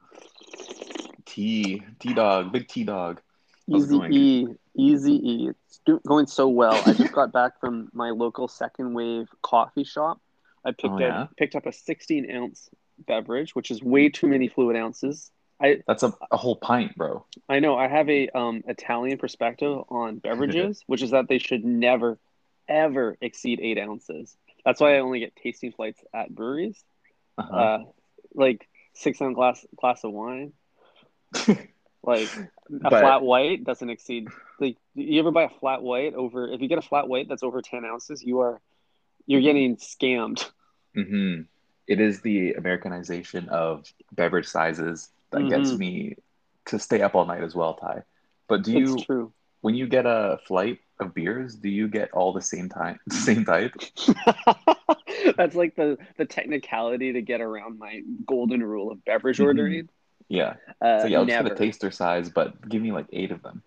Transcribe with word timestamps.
T 1.26 1.84
T 2.00 2.14
dog, 2.14 2.52
big 2.52 2.68
T 2.68 2.84
dog. 2.84 3.22
Easy? 3.70 3.98
E, 4.12 4.48
easy 4.76 5.14
E. 5.14 5.50
It's 5.50 5.80
do- 5.86 6.02
going 6.08 6.26
so 6.28 6.48
well. 6.48 6.82
I 6.86 6.94
just 6.94 7.12
got 7.14 7.34
back 7.34 7.60
from 7.60 7.90
my 7.94 8.12
local 8.12 8.48
second 8.48 8.94
wave 8.94 9.28
coffee 9.42 9.84
shop. 9.84 10.22
I 10.64 10.72
picked 10.72 10.86
Oh, 10.86 10.94
up 10.96 11.00
yeah? 11.02 11.28
picked 11.38 11.56
up 11.56 11.66
a 11.66 11.72
16 11.74 12.32
ounce 12.32 12.70
beverage, 13.06 13.56
which 13.56 13.70
is 13.72 13.84
way 13.84 14.10
too 14.10 14.28
many 14.28 14.48
fluid 14.48 14.76
ounces. 14.78 15.32
I 15.62 15.82
That's 15.88 16.04
a, 16.04 16.14
a 16.32 16.38
whole 16.38 16.56
pint, 16.56 16.96
bro. 16.96 17.26
I 17.50 17.60
know 17.60 17.76
I 17.78 17.88
have 17.88 18.10
a 18.10 18.30
um 18.30 18.64
Italian 18.68 19.18
perspective 19.18 19.80
on 19.90 20.18
beverages, 20.18 20.84
which 20.88 21.02
is 21.02 21.12
that 21.12 21.28
they 21.28 21.40
should 21.40 21.66
never, 21.66 22.18
ever 22.68 23.18
exceed 23.22 23.60
eight 23.62 23.78
ounces. 23.78 24.36
That's 24.66 24.80
why 24.82 24.96
I 24.96 25.00
only 25.00 25.20
get 25.20 25.36
tasting 25.36 25.72
flights 25.72 26.00
at 26.14 26.34
breweries. 26.34 26.84
Uh-huh. 27.38 27.56
Uh, 27.56 27.80
like 28.34 28.68
six 28.94 29.22
ounce 29.22 29.36
glass 29.36 29.66
glass 29.76 30.04
of 30.04 30.12
wine. 30.12 30.54
Like 32.04 32.30
a 32.38 32.48
But- 32.70 32.90
flat 33.02 33.22
white 33.22 33.66
doesn't 33.66 33.90
exceed. 33.90 34.30
Like 34.62 34.78
you 34.96 35.20
ever 35.20 35.32
buy 35.32 35.44
a 35.44 35.50
flat 35.50 35.82
white 35.82 36.14
over? 36.14 36.48
If 36.48 36.62
you 36.62 36.70
get 36.70 36.78
a 36.78 36.82
flat 36.82 37.10
white 37.10 37.28
that's 37.28 37.44
over 37.44 37.62
ten 37.62 37.84
ounces, 37.84 38.24
you 38.24 38.40
are 38.40 38.62
you're 39.26 39.42
getting 39.42 39.76
scammed. 39.76 40.50
hmm 40.96 41.42
It 41.86 42.00
is 42.00 42.22
the 42.22 42.54
Americanization 42.54 43.50
of 43.50 43.92
beverage 44.14 44.48
sizes 44.48 45.10
that 45.32 45.50
gets 45.50 45.72
Mhm. 45.72 45.78
me 45.80 46.16
to 46.68 46.80
stay 46.80 47.02
up 47.02 47.14
all 47.14 47.26
night 47.26 47.44
as 47.44 47.54
well, 47.56 47.74
Ty. 47.74 48.04
But 48.48 48.64
do 48.64 48.72
you, 48.72 49.34
when 49.60 49.76
you 49.76 49.86
get 49.88 50.06
a 50.06 50.40
flight 50.48 50.80
of 51.00 51.14
beers, 51.14 51.56
do 51.56 51.70
you 51.70 51.88
get 51.88 52.12
all 52.12 52.34
the 52.34 52.42
same 52.42 52.70
time, 52.70 53.00
same 53.10 53.46
type? 53.46 53.74
that's 55.38 55.56
like 55.56 55.76
the 55.76 55.98
the 56.18 56.26
technicality 56.26 57.14
to 57.14 57.22
get 57.22 57.42
around 57.42 57.80
my 57.80 58.02
golden 58.26 58.64
rule 58.64 58.92
of 58.92 59.04
beverage 59.06 59.38
Mhm. 59.38 59.46
ordering. 59.46 59.90
Yeah. 60.30 60.56
Uh, 60.82 61.02
So 61.02 61.08
yeah, 61.08 61.20
I'll 61.20 61.26
just 61.26 61.38
never. 61.38 61.50
get 61.50 61.60
a 61.60 61.66
taster 61.66 61.92
size, 61.92 62.30
but 62.30 62.68
give 62.68 62.82
me 62.82 62.92
like 62.92 63.08
eight 63.14 63.32
of 63.32 63.42
them. 63.42 63.62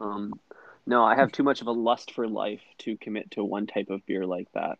Um, 0.00 0.40
no, 0.86 1.04
I 1.04 1.14
have 1.14 1.30
too 1.30 1.44
much 1.44 1.60
of 1.60 1.68
a 1.68 1.72
lust 1.72 2.12
for 2.12 2.26
life 2.26 2.62
to 2.78 2.96
commit 2.96 3.30
to 3.32 3.44
one 3.44 3.66
type 3.68 3.88
of 3.90 4.04
beer 4.06 4.26
like 4.26 4.48
that, 4.54 4.78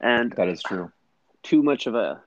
and 0.00 0.32
That 0.32 0.48
is 0.48 0.62
true. 0.62 0.90
too 1.42 1.62
much 1.62 1.86
of 1.86 1.94
a 1.94 2.22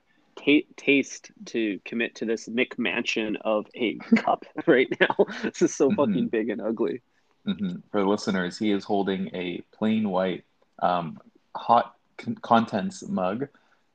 taste 0.76 1.30
to 1.46 1.80
commit 1.84 2.16
to 2.16 2.24
this 2.24 2.48
McMansion 2.48 3.36
of 3.44 3.66
a 3.74 3.94
cup 4.16 4.44
right 4.66 4.88
now. 5.00 5.16
This 5.42 5.62
is 5.62 5.74
so 5.74 5.90
fucking 5.90 6.28
big 6.28 6.50
and 6.50 6.60
ugly. 6.60 7.02
Hmm 7.44 7.76
For 7.90 8.00
the 8.00 8.06
listeners, 8.08 8.58
he 8.58 8.70
is 8.70 8.84
holding 8.84 9.30
a 9.34 9.62
plain 9.72 10.08
white 10.10 10.44
um, 10.80 11.18
hot 11.54 11.94
con- 12.16 12.36
contents 12.36 13.06
mug 13.06 13.48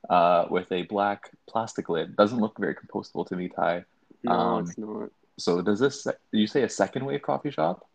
uh, 0.10 0.46
with 0.50 0.72
a 0.72 0.84
black 0.84 1.32
plastic 1.48 1.90
lid. 1.90 2.16
Doesn't 2.16 2.40
look 2.40 2.58
very 2.58 2.76
compostable 2.76 3.28
to 3.28 3.36
me, 3.36 3.50
Ty. 3.50 3.86
No, 4.24 4.32
Um, 4.32 4.66
it's 4.66 4.78
not. 4.78 5.10
So 5.38 5.62
does 5.62 5.80
this? 5.80 6.06
You 6.32 6.48
say 6.48 6.64
a 6.64 6.70
second 6.70 7.06
wave 7.06 7.22
coffee 7.22 7.52
shop? 7.52 7.86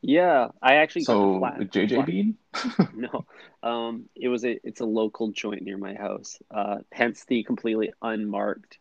Yeah, 0.00 0.48
I 0.62 0.76
actually 0.76 1.02
So. 1.04 1.40
JJ 1.40 1.94
flat- 1.94 2.06
Bean. 2.06 2.36
No, 2.94 3.26
um, 3.62 4.08
it 4.16 4.28
was 4.28 4.44
a 4.44 4.58
it's 4.64 4.80
a 4.80 4.84
local 4.84 5.30
joint 5.30 5.62
near 5.62 5.78
my 5.78 5.94
house. 5.94 6.38
Uh, 6.50 6.78
hence 6.90 7.24
the 7.26 7.42
completely 7.42 7.92
unmarked 8.02 8.78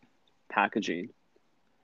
packaging. 0.50 1.10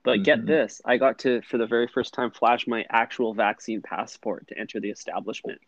But 0.03 0.15
mm-hmm. 0.15 0.23
get 0.23 0.45
this, 0.45 0.81
I 0.85 0.97
got 0.97 1.19
to, 1.19 1.41
for 1.41 1.57
the 1.57 1.65
very 1.65 1.87
first 1.87 2.13
time, 2.13 2.31
flash 2.31 2.67
my 2.67 2.85
actual 2.89 3.33
vaccine 3.33 3.81
passport 3.81 4.47
to 4.49 4.57
enter 4.57 4.79
the 4.79 4.89
establishment. 4.89 5.61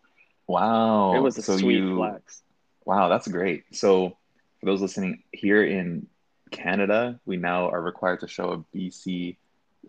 Wow. 0.48 1.16
It 1.16 1.20
was 1.20 1.38
a 1.38 1.42
so 1.42 1.58
sweet 1.58 1.78
you, 1.78 1.96
flex. 1.96 2.42
Wow, 2.86 3.08
that's 3.10 3.28
great. 3.28 3.64
So, 3.72 4.18
for 4.60 4.66
those 4.66 4.82
listening 4.82 5.24
here 5.32 5.64
in 5.64 6.08
Canada, 6.52 7.20
we 7.26 7.38
now 7.38 7.70
are 7.70 7.82
required 7.82 8.20
to 8.22 8.28
show 8.28 8.52
a 8.52 8.78
BC, 8.78 9.38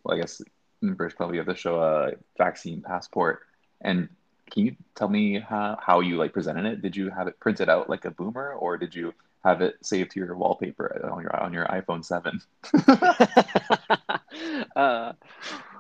well, 0.03 0.17
I 0.17 0.21
guess 0.21 0.41
in 0.83 0.95
British 0.95 1.17
Columbia, 1.17 1.41
you 1.41 1.47
have 1.47 1.55
to 1.55 1.61
show 1.61 1.81
a 1.81 2.13
vaccine 2.39 2.83
passport. 2.83 3.41
And 3.81 4.09
can 4.51 4.67
you 4.67 4.77
tell 4.95 5.09
me 5.09 5.41
how, 5.41 5.79
how 5.81 6.01
you 6.01 6.17
like 6.17 6.33
presented 6.33 6.67
it? 6.67 6.83
Did 6.83 6.97
you 6.97 7.11
have 7.11 7.27
it 7.27 7.39
printed 7.41 7.69
out 7.69 7.91
like 7.91 8.05
a 8.05 8.11
boomer 8.11 8.53
or 8.53 8.77
did 8.77 8.95
you 8.95 9.13
have 9.45 9.61
it 9.61 9.77
saved 9.83 10.13
to 10.13 10.21
your 10.21 10.37
wallpaper 10.37 11.09
on 11.11 11.23
your 11.23 11.37
on 11.37 11.53
your 11.53 11.67
iPhone 11.67 12.05
7? 12.05 12.41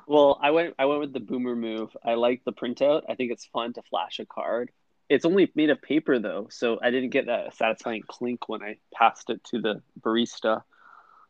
well, 0.06 0.38
I 0.42 0.50
went 0.52 0.74
I 0.78 0.84
went 0.86 1.00
with 1.00 1.12
the 1.12 1.20
boomer 1.20 1.56
move. 1.56 1.96
I 2.04 2.14
like 2.14 2.42
the 2.44 2.52
printout. 2.52 3.02
I 3.08 3.14
think 3.14 3.32
it's 3.32 3.46
fun 3.46 3.72
to 3.74 3.82
flash 3.82 4.18
a 4.18 4.26
card. 4.26 4.70
It's 5.08 5.24
only 5.24 5.50
made 5.54 5.70
of 5.70 5.80
paper 5.82 6.18
though, 6.18 6.48
so 6.50 6.78
I 6.82 6.90
didn't 6.90 7.10
get 7.10 7.26
that 7.26 7.54
satisfying 7.54 8.02
clink 8.06 8.48
when 8.48 8.62
I 8.62 8.78
passed 8.94 9.30
it 9.30 9.42
to 9.50 9.60
the 9.60 9.82
barista. 10.00 10.62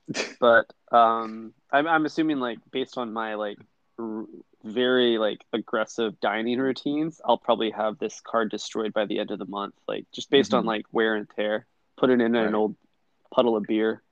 But 0.40 0.72
um, 0.92 1.52
I'm 1.72 1.86
I'm 1.86 2.06
assuming 2.06 2.38
like 2.38 2.58
based 2.70 2.96
on 2.96 3.12
my 3.12 3.34
like 3.34 3.58
r- 3.98 4.24
very 4.64 5.18
like 5.18 5.44
aggressive 5.52 6.20
dining 6.20 6.58
routines, 6.58 7.20
I'll 7.24 7.38
probably 7.38 7.70
have 7.70 7.98
this 7.98 8.20
card 8.20 8.50
destroyed 8.50 8.92
by 8.92 9.06
the 9.06 9.18
end 9.18 9.30
of 9.30 9.38
the 9.38 9.46
month. 9.46 9.74
Like 9.88 10.06
just 10.12 10.30
based 10.30 10.54
on 10.54 10.62
Mhm. 10.64 10.66
like 10.68 10.86
wear 10.92 11.16
and 11.16 11.28
tear. 11.28 11.66
Put 11.96 12.10
it 12.10 12.20
in 12.20 12.32
Right. 12.32 12.46
an 12.46 12.54
old 12.54 12.76
puddle 13.34 13.56
of 13.56 13.64
beer. 13.64 14.02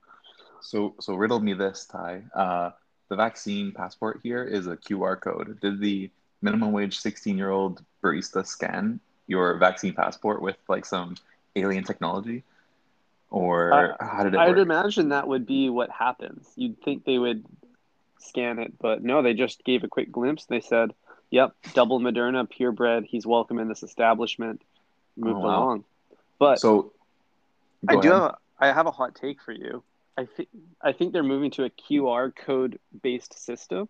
So 0.61 0.95
so 0.99 1.15
riddle 1.15 1.39
me 1.39 1.53
this, 1.53 1.85
Ty. 1.85 2.23
Uh, 2.35 2.71
the 3.09 3.15
vaccine 3.15 3.71
passport 3.71 4.19
here 4.23 4.43
is 4.43 4.67
a 4.67 4.77
QR 4.77 5.15
code. 5.19 5.59
Did 5.61 5.79
the 5.79 6.09
minimum 6.41 6.71
wage 6.71 6.99
16 6.99 7.37
year 7.37 7.49
old 7.49 7.83
barista 8.03 8.45
scan 8.45 8.99
your 9.27 9.57
vaccine 9.57 9.93
passport 9.93 10.41
with 10.41 10.57
like 10.67 10.85
some 10.85 11.15
alien 11.55 11.83
technology? 11.83 12.43
Or 13.29 13.71
Uh, 13.71 14.05
how 14.05 14.23
did 14.23 14.33
it 14.33 14.39
I'd 14.39 14.49
work? 14.49 14.57
imagine 14.57 15.09
that 15.09 15.27
would 15.27 15.45
be 15.45 15.69
what 15.69 15.89
happens. 15.89 16.51
You'd 16.55 16.81
think 16.81 17.03
they 17.05 17.17
would 17.17 17.43
scan 18.19 18.59
it, 18.59 18.77
but 18.79 19.03
no, 19.03 19.21
they 19.21 19.33
just 19.33 19.63
gave 19.63 19.83
a 19.83 19.87
quick 19.87 20.11
glimpse. 20.11 20.45
They 20.45 20.61
said, 20.61 20.93
"Yep, 21.31 21.55
double 21.73 21.99
Moderna, 21.99 22.49
purebred. 22.49 23.05
He's 23.05 23.25
welcome 23.25 23.59
in 23.59 23.67
this 23.67 23.83
establishment." 23.83 24.61
Moved 25.17 25.37
Oh, 25.37 25.41
wow. 25.41 25.59
along, 25.59 25.83
but 26.39 26.59
so 26.59 26.91
I 27.87 27.95
do 27.95 28.09
have 28.09 28.23
a, 28.23 28.37
I 28.59 28.67
have 28.71 28.85
a 28.85 28.91
hot 28.91 29.15
take 29.15 29.41
for 29.41 29.51
you. 29.51 29.83
I 30.17 30.25
think 30.25 30.49
I 30.81 30.91
think 30.93 31.13
they're 31.13 31.23
moving 31.23 31.51
to 31.51 31.65
a 31.65 31.69
QR 31.69 32.33
code 32.35 32.79
based 33.01 33.37
system, 33.43 33.89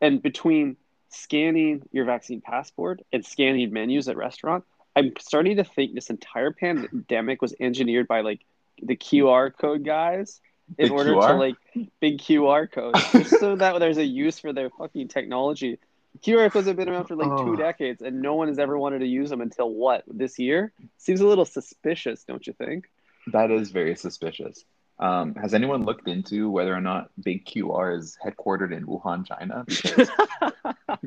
and 0.00 0.22
between 0.22 0.76
scanning 1.08 1.82
your 1.92 2.04
vaccine 2.04 2.40
passport 2.40 3.00
and 3.12 3.24
scanning 3.24 3.72
menus 3.72 4.08
at 4.08 4.16
restaurants, 4.16 4.66
I'm 4.94 5.12
starting 5.18 5.56
to 5.56 5.64
think 5.64 5.94
this 5.94 6.10
entire 6.10 6.52
pandemic 6.52 7.42
was 7.42 7.54
engineered 7.58 8.06
by 8.08 8.20
like 8.20 8.40
the 8.82 8.96
QR 8.96 9.50
code 9.56 9.84
guys 9.84 10.40
in 10.78 10.86
Big 10.88 10.92
order 10.92 11.12
to 11.14 11.32
like 11.34 11.56
big 12.00 12.18
QR 12.18 12.70
codes, 12.70 13.00
just 13.12 13.38
so 13.40 13.56
that 13.56 13.78
there's 13.78 13.98
a 13.98 14.04
use 14.04 14.38
for 14.38 14.52
their 14.52 14.70
fucking 14.70 15.08
technology. 15.08 15.78
QR 16.22 16.50
codes 16.50 16.66
have 16.66 16.76
been 16.76 16.88
around 16.88 17.06
for 17.06 17.14
like 17.14 17.28
Oh. 17.30 17.44
two 17.44 17.56
decades, 17.56 18.02
and 18.02 18.20
no 18.22 18.34
one 18.34 18.48
has 18.48 18.58
ever 18.58 18.76
wanted 18.78 19.00
to 19.00 19.06
use 19.06 19.30
them 19.30 19.40
until 19.40 19.70
what 19.70 20.02
this 20.08 20.38
year? 20.38 20.72
Seems 20.96 21.20
a 21.20 21.26
little 21.26 21.44
suspicious, 21.44 22.24
don't 22.24 22.46
you 22.46 22.52
think? 22.52 22.88
that 23.32 23.50
is 23.50 23.70
very 23.70 23.96
suspicious. 23.96 24.64
Um, 24.98 25.34
has 25.34 25.52
anyone 25.54 25.84
looked 25.84 26.08
into 26.08 26.50
whether 26.50 26.74
or 26.74 26.80
not 26.80 27.10
Big 27.22 27.44
QR 27.44 27.96
is 27.96 28.16
headquartered 28.24 28.72
in 28.76 28.86
Wuhan, 28.86 29.26
China? 29.26 29.64
Because, 29.68 30.10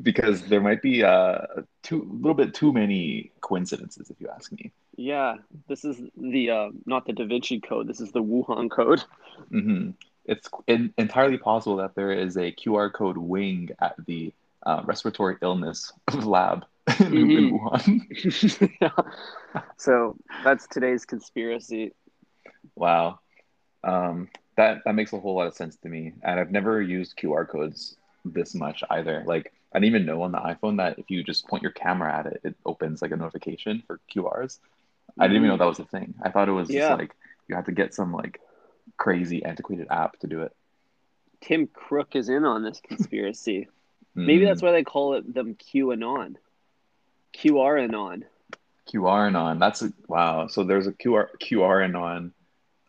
because 0.02 0.42
there 0.42 0.60
might 0.60 0.82
be 0.82 1.02
uh, 1.02 1.38
too, 1.82 2.02
a 2.02 2.14
little 2.22 2.34
bit 2.34 2.54
too 2.54 2.72
many 2.72 3.32
coincidences, 3.40 4.10
if 4.10 4.20
you 4.20 4.28
ask 4.28 4.52
me. 4.52 4.70
yeah, 4.96 5.36
this 5.68 5.84
is 5.84 6.00
the 6.16 6.50
uh, 6.50 6.68
not 6.86 7.06
the 7.06 7.12
Da 7.12 7.24
Vinci 7.26 7.60
Code. 7.60 7.88
This 7.88 8.00
is 8.00 8.12
the 8.12 8.22
Wuhan 8.22 8.70
Code. 8.70 9.02
hmm 9.50 9.90
It's 10.24 10.48
en- 10.68 10.92
entirely 10.98 11.38
possible 11.38 11.76
that 11.76 11.94
there 11.94 12.12
is 12.12 12.36
a 12.36 12.52
QR 12.52 12.92
code 12.92 13.16
wing 13.16 13.70
at 13.80 13.94
the 14.06 14.32
uh, 14.66 14.82
respiratory 14.84 15.36
illness 15.42 15.92
lab 16.22 16.64
in, 17.00 17.06
in 17.30 17.50
Mhm. 17.50 17.58
Wuhan. 17.58 18.70
yeah. 18.80 19.60
So 19.78 20.16
that's 20.44 20.66
today's 20.68 21.04
conspiracy. 21.04 21.92
wow, 22.76 23.18
um, 23.84 24.28
that 24.56 24.82
that 24.84 24.94
makes 24.94 25.12
a 25.12 25.18
whole 25.20 25.34
lot 25.36 25.46
of 25.46 25.54
sense 25.54 25.76
to 25.76 25.88
me. 25.88 26.12
And 26.22 26.38
I've 26.40 26.50
never 26.50 26.80
used 26.82 27.16
QR 27.16 27.48
codes 27.48 27.96
this 28.24 28.54
much 28.54 28.82
either. 28.90 29.22
Like 29.26 29.52
I 29.72 29.78
didn't 29.78 29.94
even 29.94 30.06
know 30.06 30.22
on 30.22 30.32
the 30.32 30.38
iPhone 30.38 30.76
that 30.78 30.98
if 30.98 31.10
you 31.10 31.22
just 31.24 31.46
point 31.48 31.62
your 31.62 31.72
camera 31.72 32.14
at 32.14 32.26
it, 32.26 32.40
it 32.44 32.54
opens 32.66 33.00
like 33.02 33.12
a 33.12 33.16
notification 33.16 33.82
for 33.86 34.00
QRs. 34.14 34.58
I 35.18 35.26
didn't 35.26 35.38
even 35.38 35.48
know 35.48 35.56
that 35.56 35.64
was 35.64 35.78
a 35.78 35.84
thing. 35.84 36.14
I 36.22 36.30
thought 36.30 36.48
it 36.48 36.52
was 36.52 36.68
Yeah. 36.70 36.88
just 36.88 36.98
like 37.00 37.16
you 37.48 37.56
had 37.56 37.66
to 37.66 37.72
get 37.72 37.94
some 37.94 38.12
like 38.12 38.40
crazy 38.96 39.44
antiquated 39.44 39.86
app 39.90 40.18
to 40.20 40.26
do 40.26 40.42
it. 40.42 40.54
Tim 41.40 41.66
Crook 41.66 42.14
is 42.16 42.28
in 42.28 42.44
on 42.44 42.62
this 42.62 42.80
conspiracy. 42.86 43.68
Maybe 44.14 44.44
Mm. 44.44 44.48
that's 44.48 44.60
why 44.62 44.72
they 44.72 44.84
call 44.84 45.14
it 45.14 45.32
them 45.32 45.54
QAnon. 45.54 46.36
QR 47.34 47.82
anon. 47.82 48.24
QR 48.92 49.28
anon. 49.28 49.58
That's 49.60 49.82
a, 49.82 49.92
wow. 50.08 50.48
So 50.48 50.64
there's 50.64 50.86
a 50.88 50.92
QR 50.92 51.28
QR 51.40 51.84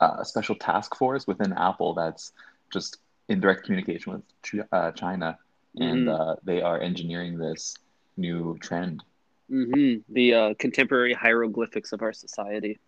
uh, 0.01 0.23
special 0.23 0.55
task 0.55 0.95
force 0.95 1.27
within 1.27 1.53
Apple 1.53 1.93
that's 1.95 2.33
just 2.73 2.97
in 3.29 3.39
direct 3.41 3.65
communication 3.65 4.13
with 4.13 4.23
Ch- 4.43 4.67
uh, 4.71 4.91
China, 4.91 5.37
and 5.79 6.07
uh, 6.09 6.35
they 6.43 6.61
are 6.61 6.79
engineering 6.81 7.37
this 7.37 7.75
new 8.17 8.57
trend. 8.61 9.03
hmm 9.49 9.95
The 10.09 10.33
uh, 10.33 10.53
contemporary 10.59 11.13
hieroglyphics 11.13 11.93
of 11.93 12.01
our 12.01 12.13
society. 12.13 12.79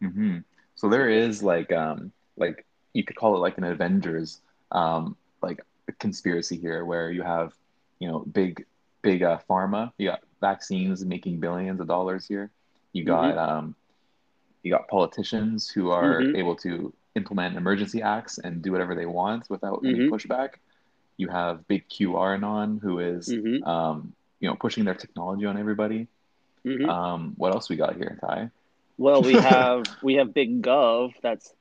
hmm 0.00 0.38
So 0.74 0.88
there 0.88 1.08
is 1.08 1.42
like 1.42 1.72
um 1.72 2.12
like 2.36 2.64
you 2.94 3.04
could 3.04 3.16
call 3.16 3.36
it 3.36 3.40
like 3.40 3.58
an 3.58 3.64
Avengers 3.64 4.40
um 4.72 5.16
like 5.42 5.60
conspiracy 6.00 6.56
here 6.56 6.84
where 6.84 7.10
you 7.10 7.22
have 7.22 7.52
you 7.98 8.08
know 8.08 8.20
big 8.32 8.64
big 9.02 9.22
uh, 9.22 9.38
pharma. 9.48 9.92
You 9.98 10.10
got 10.10 10.20
vaccines 10.40 11.04
making 11.04 11.40
billions 11.40 11.80
of 11.80 11.88
dollars 11.88 12.26
here. 12.26 12.50
You 12.92 13.04
got 13.04 13.36
um 13.38 13.74
you 14.62 14.70
got 14.70 14.88
politicians 14.88 15.68
who 15.68 15.90
are 15.90 16.22
Mhm. 16.22 16.36
able 16.36 16.56
to 16.56 16.92
implement 17.14 17.56
emergency 17.56 18.02
acts 18.02 18.38
and 18.38 18.62
do 18.62 18.72
whatever 18.72 18.94
they 18.94 19.06
want 19.06 19.48
without 19.50 19.82
any 19.86 19.98
Mhm. 19.98 20.08
pushback 20.10 20.50
you 21.18 21.28
have 21.28 21.66
big 21.68 21.88
QAnon 21.88 22.80
who 22.80 22.98
is, 22.98 23.28
Mhm. 23.28 23.66
um 23.66 24.12
you 24.40 24.48
know 24.48 24.56
pushing 24.56 24.84
their 24.84 24.94
technology 24.94 25.46
on 25.46 25.56
everybody 25.58 26.08
hmm 26.64 26.88
um 26.88 27.34
what 27.36 27.52
else 27.52 27.68
we 27.68 27.76
got 27.76 27.96
here 27.96 28.18
Ty 28.20 28.50
Well, 28.98 29.22
we 29.22 29.34
have 29.52 29.88
we 30.00 30.14
have 30.14 30.32
Big 30.34 30.62
Gov 30.62 31.12
that's 31.22 31.52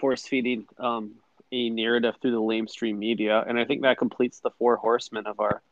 force 0.00 0.26
feeding 0.26 0.66
um, 0.78 1.14
a 1.52 1.70
narrative 1.70 2.14
through 2.20 2.32
the 2.32 2.40
lamestream 2.40 2.96
media, 2.96 3.42
and 3.46 3.58
I 3.58 3.64
think 3.64 3.82
that 3.82 3.98
completes 3.98 4.40
the 4.40 4.50
four 4.58 4.76
horsemen 4.76 5.26
of 5.26 5.40
our 5.40 5.62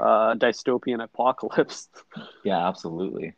uh, 0.00 0.34
dystopian 0.44 1.02
apocalypse. 1.02 1.88
yeah 2.44 2.68
absolutely 2.68 3.34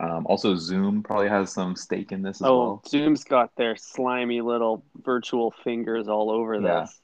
um 0.00 0.26
also 0.26 0.54
Zoom 0.54 1.02
probably 1.02 1.28
has 1.28 1.52
some 1.52 1.74
stake 1.74 2.12
in 2.12 2.22
this 2.22 2.40
as 2.40 2.46
oh, 2.46 2.58
well 2.58 2.82
Zoom's 2.86 3.24
got 3.24 3.54
their 3.56 3.76
slimy 3.76 4.40
little 4.40 4.84
virtual 5.02 5.50
fingers 5.50 6.08
all 6.08 6.30
over 6.30 6.54
Yeah. 6.54 6.80
this. 6.80 7.00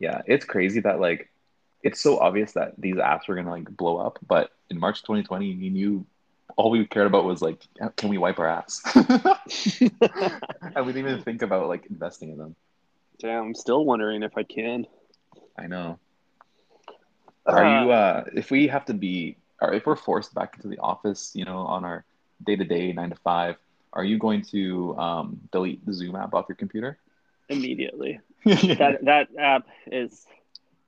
Yeah, 0.00 0.22
it's 0.26 0.44
crazy 0.44 0.80
that 0.80 1.00
like 1.00 1.30
it's 1.82 2.00
so 2.00 2.18
obvious 2.18 2.52
that 2.52 2.72
these 2.78 2.96
apps 2.96 3.28
were 3.28 3.36
gonna 3.36 3.50
like 3.50 3.74
blow 3.76 3.98
up, 3.98 4.18
but 4.26 4.50
in 4.70 4.80
March 4.80 5.02
2020, 5.02 5.54
me 5.54 5.70
knew 5.70 6.06
all 6.56 6.70
we 6.70 6.84
cared 6.86 7.06
about 7.06 7.24
was 7.24 7.42
like, 7.42 7.62
can 7.96 8.08
we 8.08 8.18
wipe 8.18 8.38
our 8.38 8.46
ass? 8.46 8.80
and 8.94 10.86
we 10.86 10.92
didn't 10.92 11.10
even 11.10 11.22
think 11.22 11.42
about 11.42 11.68
like 11.68 11.86
investing 11.86 12.30
in 12.30 12.38
them. 12.38 12.56
Damn, 13.18 13.44
I'm 13.44 13.54
still 13.54 13.84
wondering 13.84 14.22
if 14.22 14.36
I 14.36 14.42
can. 14.42 14.86
I 15.58 15.66
know. 15.66 15.98
Are 17.46 17.82
you 17.82 17.90
uh 17.90 18.24
if 18.34 18.50
we 18.50 18.68
have 18.68 18.86
to 18.86 18.94
be 18.94 19.36
or 19.60 19.72
if 19.72 19.86
we're 19.86 19.96
forced 19.96 20.34
back 20.34 20.54
into 20.56 20.68
the 20.68 20.78
office, 20.78 21.32
you 21.34 21.44
know, 21.44 21.58
on 21.58 21.84
our 21.84 22.04
day 22.44 22.56
to 22.56 22.64
day 22.64 22.92
nine 22.92 23.10
to 23.10 23.16
five, 23.16 23.56
are 23.92 24.04
you 24.04 24.18
going 24.18 24.42
to 24.42 24.96
um 24.98 25.40
delete 25.52 25.84
the 25.86 25.92
Zoom 25.92 26.16
app 26.16 26.34
off 26.34 26.46
your 26.48 26.56
computer? 26.56 26.98
immediately? 27.48 28.20
That 28.44 29.04
that 29.04 29.28
app 29.38 29.66
is 29.86 30.26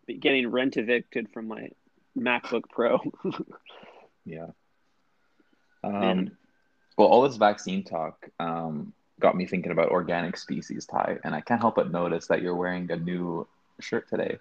getting 0.09 0.51
rent 0.51 0.77
evicted 0.77 1.29
from 1.33 1.49
my 1.49 1.71
MacBook 2.19 2.65
Pro. 2.71 3.01
Yeah. 4.29 4.49
Um, 5.85 6.01
Man. 6.01 6.37
well, 6.99 7.07
all 7.07 7.23
this 7.23 7.37
vaccine 7.37 7.85
talk 7.85 8.29
um, 8.41 8.93
got 9.21 9.37
me 9.37 9.47
thinking 9.47 9.71
about 9.71 9.91
organic 9.91 10.37
species, 10.37 10.85
Ty, 10.85 11.19
and 11.23 11.33
I 11.33 11.41
can't 11.41 11.61
help 11.61 11.77
but 11.77 11.93
notice 11.93 12.27
that 12.27 12.43
you're 12.43 12.57
wearing 12.57 12.91
a 12.91 12.97
new 12.97 13.47
shirt 13.79 14.09
today, 14.09 14.39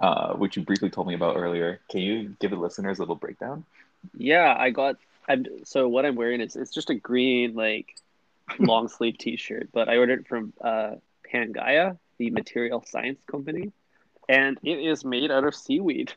uh, 0.00 0.34
which 0.34 0.56
you 0.56 0.62
briefly 0.62 0.90
told 0.90 1.06
me 1.06 1.14
about 1.14 1.36
earlier. 1.36 1.80
Can 1.90 2.00
you 2.00 2.34
give 2.40 2.50
the 2.50 2.56
listeners 2.56 2.98
a 2.98 3.02
little 3.02 3.16
breakdown? 3.16 3.64
Yeah, 4.16 4.54
I 4.58 4.70
got. 4.70 4.96
I'm 5.28 5.44
so 5.64 5.88
what 5.88 6.04
I'm 6.04 6.16
wearing 6.16 6.40
is 6.40 6.56
it's 6.56 6.72
just 6.72 6.90
a 6.90 6.94
green 6.94 7.54
like 7.54 7.94
long 8.58 8.88
sleeve 8.88 9.18
T-shirt, 9.18 9.68
but 9.72 9.88
I 9.88 9.96
ordered 9.98 10.20
it 10.20 10.28
from 10.28 10.52
uh, 10.62 10.96
Pangaia, 11.32 11.98
the 12.18 12.30
material 12.30 12.82
science 12.86 13.20
company, 13.30 13.72
and 14.28 14.58
it 14.62 14.78
is 14.78 15.04
made 15.04 15.30
out 15.30 15.44
of 15.44 15.54
seaweed. 15.54 16.12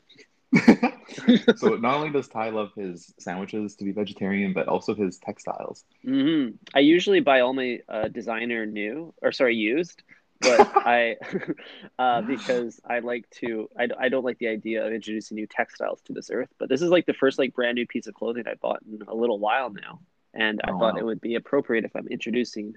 so 1.55 1.75
not 1.75 1.95
only 1.95 2.09
does 2.09 2.27
Ty 2.27 2.49
love 2.49 2.71
his 2.75 3.13
sandwiches 3.19 3.75
to 3.75 3.85
be 3.85 3.91
vegetarian, 3.91 4.53
but 4.53 4.67
also 4.67 4.93
his 4.95 5.17
textiles. 5.19 5.83
hmm 6.03 6.49
I 6.73 6.79
usually 6.79 7.19
buy 7.21 7.41
all 7.41 7.53
my 7.53 7.79
uh, 7.89 8.07
designer 8.09 8.65
new 8.65 9.13
or 9.21 9.31
sorry 9.31 9.55
used, 9.55 10.03
but 10.43 10.65
I 10.85 11.17
uh, 11.99 12.21
because 12.23 12.79
I 12.89 12.99
like 12.99 13.29
to 13.41 13.69
I, 13.79 13.87
I 13.99 14.09
don't 14.09 14.25
like 14.25 14.39
the 14.39 14.49
idea 14.49 14.85
of 14.85 14.93
introducing 14.93 15.35
new 15.35 15.47
textiles 15.47 16.01
to 16.03 16.13
this 16.13 16.29
earth. 16.31 16.49
But 16.59 16.69
this 16.69 16.81
is 16.81 16.89
like 16.91 17.05
the 17.07 17.13
first 17.13 17.39
like 17.39 17.53
brand 17.53 17.75
new 17.75 17.87
piece 17.87 18.07
of 18.07 18.15
clothing 18.15 18.45
I 18.47 18.55
bought 18.55 18.81
in 18.83 19.01
a 19.07 19.15
little 19.15 19.39
while 19.39 19.71
now, 19.71 20.01
and 20.33 20.61
I 20.63 20.71
Oh, 20.71 20.77
thought 20.77 20.97
wow. 20.97 20.97
it 20.97 21.05
would 21.05 21.21
be 21.21 21.35
appropriate 21.35 21.85
if 21.85 21.95
I'm 21.95 22.07
introducing 22.07 22.75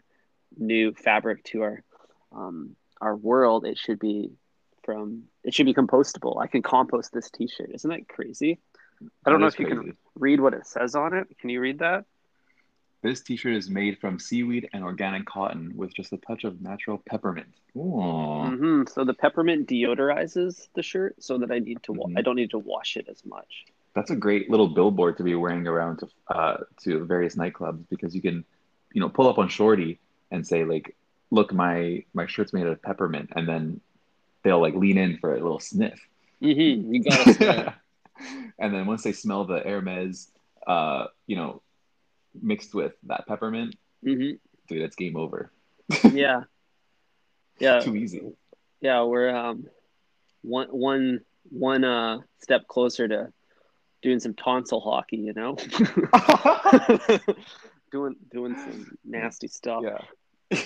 new 0.56 0.92
fabric 0.94 1.44
to 1.44 1.62
our 1.62 1.84
um, 2.32 2.76
our 3.00 3.16
world. 3.16 3.66
It 3.66 3.78
should 3.78 3.98
be 4.00 4.32
from 4.84 5.24
it 5.44 5.54
should 5.54 5.66
be 5.66 5.74
compostable. 5.74 6.40
I 6.40 6.46
can 6.46 6.62
compost 6.62 7.12
this 7.12 7.30
T-shirt. 7.30 7.70
Isn't 7.74 7.90
that 7.90 8.08
crazy? 8.08 8.60
I 9.26 9.30
don't 9.30 9.40
That 9.40 9.40
know 9.40 9.46
if 9.48 9.58
you 9.60 9.66
can 9.66 9.96
read 10.14 10.40
what 10.40 10.54
it 10.54 10.66
says 10.66 10.94
on 10.94 11.14
it. 11.14 11.26
Can 11.38 11.50
you 11.50 11.60
read 11.60 11.80
that? 11.80 12.04
This 13.02 13.20
T-shirt 13.20 13.54
is 13.54 13.68
made 13.70 13.98
from 13.98 14.18
seaweed 14.18 14.68
and 14.72 14.82
organic 14.82 15.26
cotton 15.26 15.72
with 15.76 15.94
just 15.94 16.12
a 16.12 16.16
touch 16.18 16.44
of 16.44 16.60
natural 16.60 17.00
peppermint. 17.08 17.52
Ooh. 17.76 18.42
hmm 18.46 18.82
So 18.88 19.04
the 19.04 19.14
peppermint 19.14 19.68
deodorizes 19.68 20.68
the 20.74 20.82
shirt, 20.82 21.14
so 21.22 21.38
that 21.38 21.50
I 21.52 21.58
need 21.60 21.82
to 21.84 21.92
wa- 21.92 22.06
Mhm. 22.08 22.18
I 22.18 22.22
don't 22.22 22.36
need 22.36 22.50
to 22.50 22.58
wash 22.58 22.96
it 22.96 23.06
as 23.08 23.24
much. 23.24 23.66
That's 23.94 24.10
a 24.10 24.16
great 24.16 24.50
little 24.50 24.68
billboard 24.68 25.16
to 25.18 25.22
be 25.22 25.34
wearing 25.34 25.66
around 25.66 25.98
to 25.98 26.08
uh, 26.28 26.56
to 26.82 27.04
various 27.04 27.36
nightclubs 27.36 27.84
because 27.88 28.14
you 28.14 28.20
can, 28.22 28.44
you 28.92 29.00
know, 29.00 29.08
pull 29.08 29.28
up 29.28 29.38
on 29.38 29.48
Shorty 29.48 29.98
and 30.30 30.46
say 30.46 30.64
like, 30.64 30.96
"Look, 31.30 31.52
my 31.52 32.04
my 32.12 32.26
shirt's 32.26 32.52
made 32.52 32.66
of 32.66 32.82
peppermint," 32.82 33.30
and 33.36 33.46
then 33.48 33.80
they'll 34.42 34.60
like 34.60 34.74
lean 34.74 34.98
in 34.98 35.18
for 35.18 35.32
a 35.34 35.40
little 35.40 35.60
sniff. 35.60 35.98
Mm-hmm. 36.42 36.92
You 36.94 37.02
got 37.04 37.26
it. 37.40 37.72
and 38.58 38.74
then 38.74 38.86
once 38.86 39.02
they 39.02 39.12
smell 39.12 39.44
the 39.44 39.60
Hermes, 39.60 40.30
uh, 40.66 41.06
you 41.26 41.36
know, 41.36 41.62
mixed 42.42 42.74
with 42.74 42.92
that 43.04 43.26
peppermint, 43.26 43.76
hmm 44.02 44.32
dude, 44.68 44.82
it's 44.82 44.96
game 44.96 45.16
over. 45.16 45.50
Yeah, 46.12 46.42
yeah, 47.60 47.80
Too 47.84 47.96
easy. 47.96 48.22
yeah. 48.80 49.02
We're 49.04 49.34
um 49.34 49.66
one 50.42 50.68
one 50.68 51.20
one 51.50 51.84
uh 51.84 52.18
step 52.40 52.66
closer 52.68 53.06
to 53.08 53.32
doing 54.02 54.20
some 54.20 54.34
tonsil 54.34 54.80
hockey. 54.80 55.16
You 55.18 55.32
know, 55.34 55.56
doing 57.92 58.16
doing 58.32 58.56
some 58.56 58.98
nasty 59.04 59.48
stuff. 59.48 59.84
Yeah, 59.84 59.98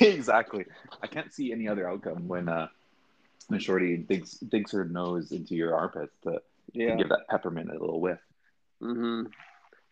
exactly. 0.00 0.64
I 1.02 1.06
can't 1.06 1.32
see 1.32 1.52
any 1.52 1.68
other 1.68 1.88
outcome 1.88 2.28
when 2.28 2.48
uh 2.48 2.68
when 3.48 3.60
Shorty 3.60 3.96
digs 3.96 4.38
digs 4.38 4.72
her 4.72 4.84
nose 4.84 5.32
into 5.32 5.54
your 5.54 5.74
armpits 5.74 6.12
to, 6.22 6.40
to 6.74 6.96
give 6.96 7.08
that 7.08 7.26
peppermint 7.28 7.70
a 7.70 7.78
little 7.78 8.00
whiff. 8.00 8.20
hmm 8.80 9.24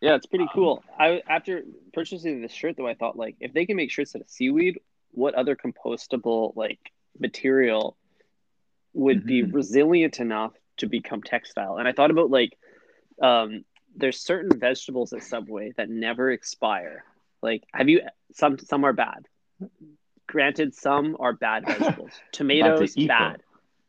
Yeah, 0.00 0.14
it's 0.14 0.26
pretty 0.26 0.44
Um, 0.44 0.50
cool. 0.54 0.84
I 0.98 1.22
after 1.26 1.62
purchasing 1.92 2.40
this 2.40 2.52
shirt 2.52 2.76
though, 2.76 2.86
I 2.86 2.94
thought 2.94 3.16
like 3.16 3.36
if 3.40 3.52
they 3.52 3.66
can 3.66 3.76
make 3.76 3.90
shirts 3.90 4.14
out 4.14 4.22
of 4.22 4.30
seaweed, 4.30 4.78
what 5.10 5.34
other 5.34 5.56
compostable 5.56 6.54
like 6.56 6.78
material 7.18 7.96
would 8.94 9.24
be 9.26 9.42
Mhm. 9.42 9.52
resilient 9.52 10.20
enough 10.20 10.54
to 10.78 10.86
become 10.86 11.22
textile? 11.22 11.78
And 11.78 11.88
I 11.88 11.92
thought 11.92 12.10
about 12.10 12.30
like 12.30 12.56
um 13.20 13.64
there's 13.96 14.20
certain 14.20 14.58
vegetables 14.60 15.12
at 15.12 15.22
Subway 15.24 15.72
that 15.76 15.90
never 15.90 16.30
expire. 16.30 17.04
Like 17.42 17.64
have 17.72 17.88
you 17.88 18.02
some 18.32 18.58
some 18.58 18.84
are 18.84 18.92
bad. 18.92 19.26
Granted, 20.28 20.74
some 20.74 21.16
are 21.18 21.32
bad 21.32 21.64
vegetables. 21.66 22.12
Tomatoes, 22.32 22.94
bad. 22.94 23.42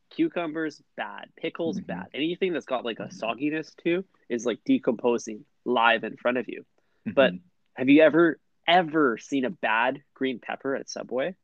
Cucumbers, 0.10 0.82
bad. 0.96 1.30
Pickles, 1.36 1.80
Mhm. 1.82 1.86
bad. 1.88 2.08
Anything 2.16 2.54
that's 2.54 2.66
got 2.66 2.84
like 2.86 3.00
a 3.00 3.08
sogginess 3.10 3.76
to 3.84 4.04
is 4.28 4.46
like 4.46 4.64
decomposing 4.64 5.46
live 5.66 6.04
in 6.04 6.18
front 6.18 6.38
of 6.38 6.48
you. 6.48 6.66
But- 7.06 7.34
Mhm. 7.34 7.42
Have 7.76 7.88
you 7.90 8.02
ever 8.02 8.40
ever 8.68 9.18
seen 9.18 9.46
a 9.46 9.50
bad 9.50 10.04
green 10.14 10.40
pepper 10.40 10.76
at 10.76 10.90
Subway? 10.90 11.36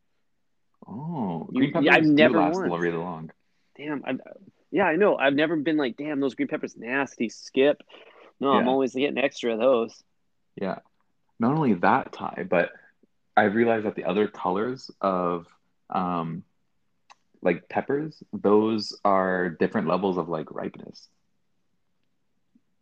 oh, 0.88 1.50
green 1.54 1.72
peppers 1.72 1.86
yeah, 1.86 1.96
I've 1.96 2.04
never 2.06 2.38
last 2.38 2.60
really 2.60 2.98
long. 2.98 3.32
Damn, 3.78 4.04
I'm 4.06 4.22
yeah, 4.72 4.84
I 4.86 4.96
know. 4.98 5.16
I've 5.18 5.34
never 5.34 5.56
been 5.56 5.78
like, 5.78 5.96
damn, 5.96 6.20
those 6.20 6.36
green 6.36 6.48
peppers 6.50 6.76
nasty. 6.76 7.30
Skip. 7.30 7.82
No, 8.40 8.52
I'm 8.52 8.68
always 8.68 8.94
getting 8.94 9.18
extra 9.18 9.54
of 9.54 9.60
those. 9.60 10.04
Yeah. 10.56 10.80
Not 11.40 11.54
only 11.56 11.74
that, 11.76 12.12
Ty, 12.12 12.46
but 12.50 12.72
I've 13.38 13.56
realized 13.56 13.86
that 13.86 13.96
the 13.96 14.04
other 14.04 14.28
colors 14.28 14.92
of 15.02 15.48
um 15.90 16.44
like 17.42 17.70
peppers, 17.70 18.22
those 18.34 19.00
are 19.06 19.50
different 19.50 19.88
levels 19.88 20.18
of 20.18 20.28
like 20.30 20.52
ripeness. 20.52 21.08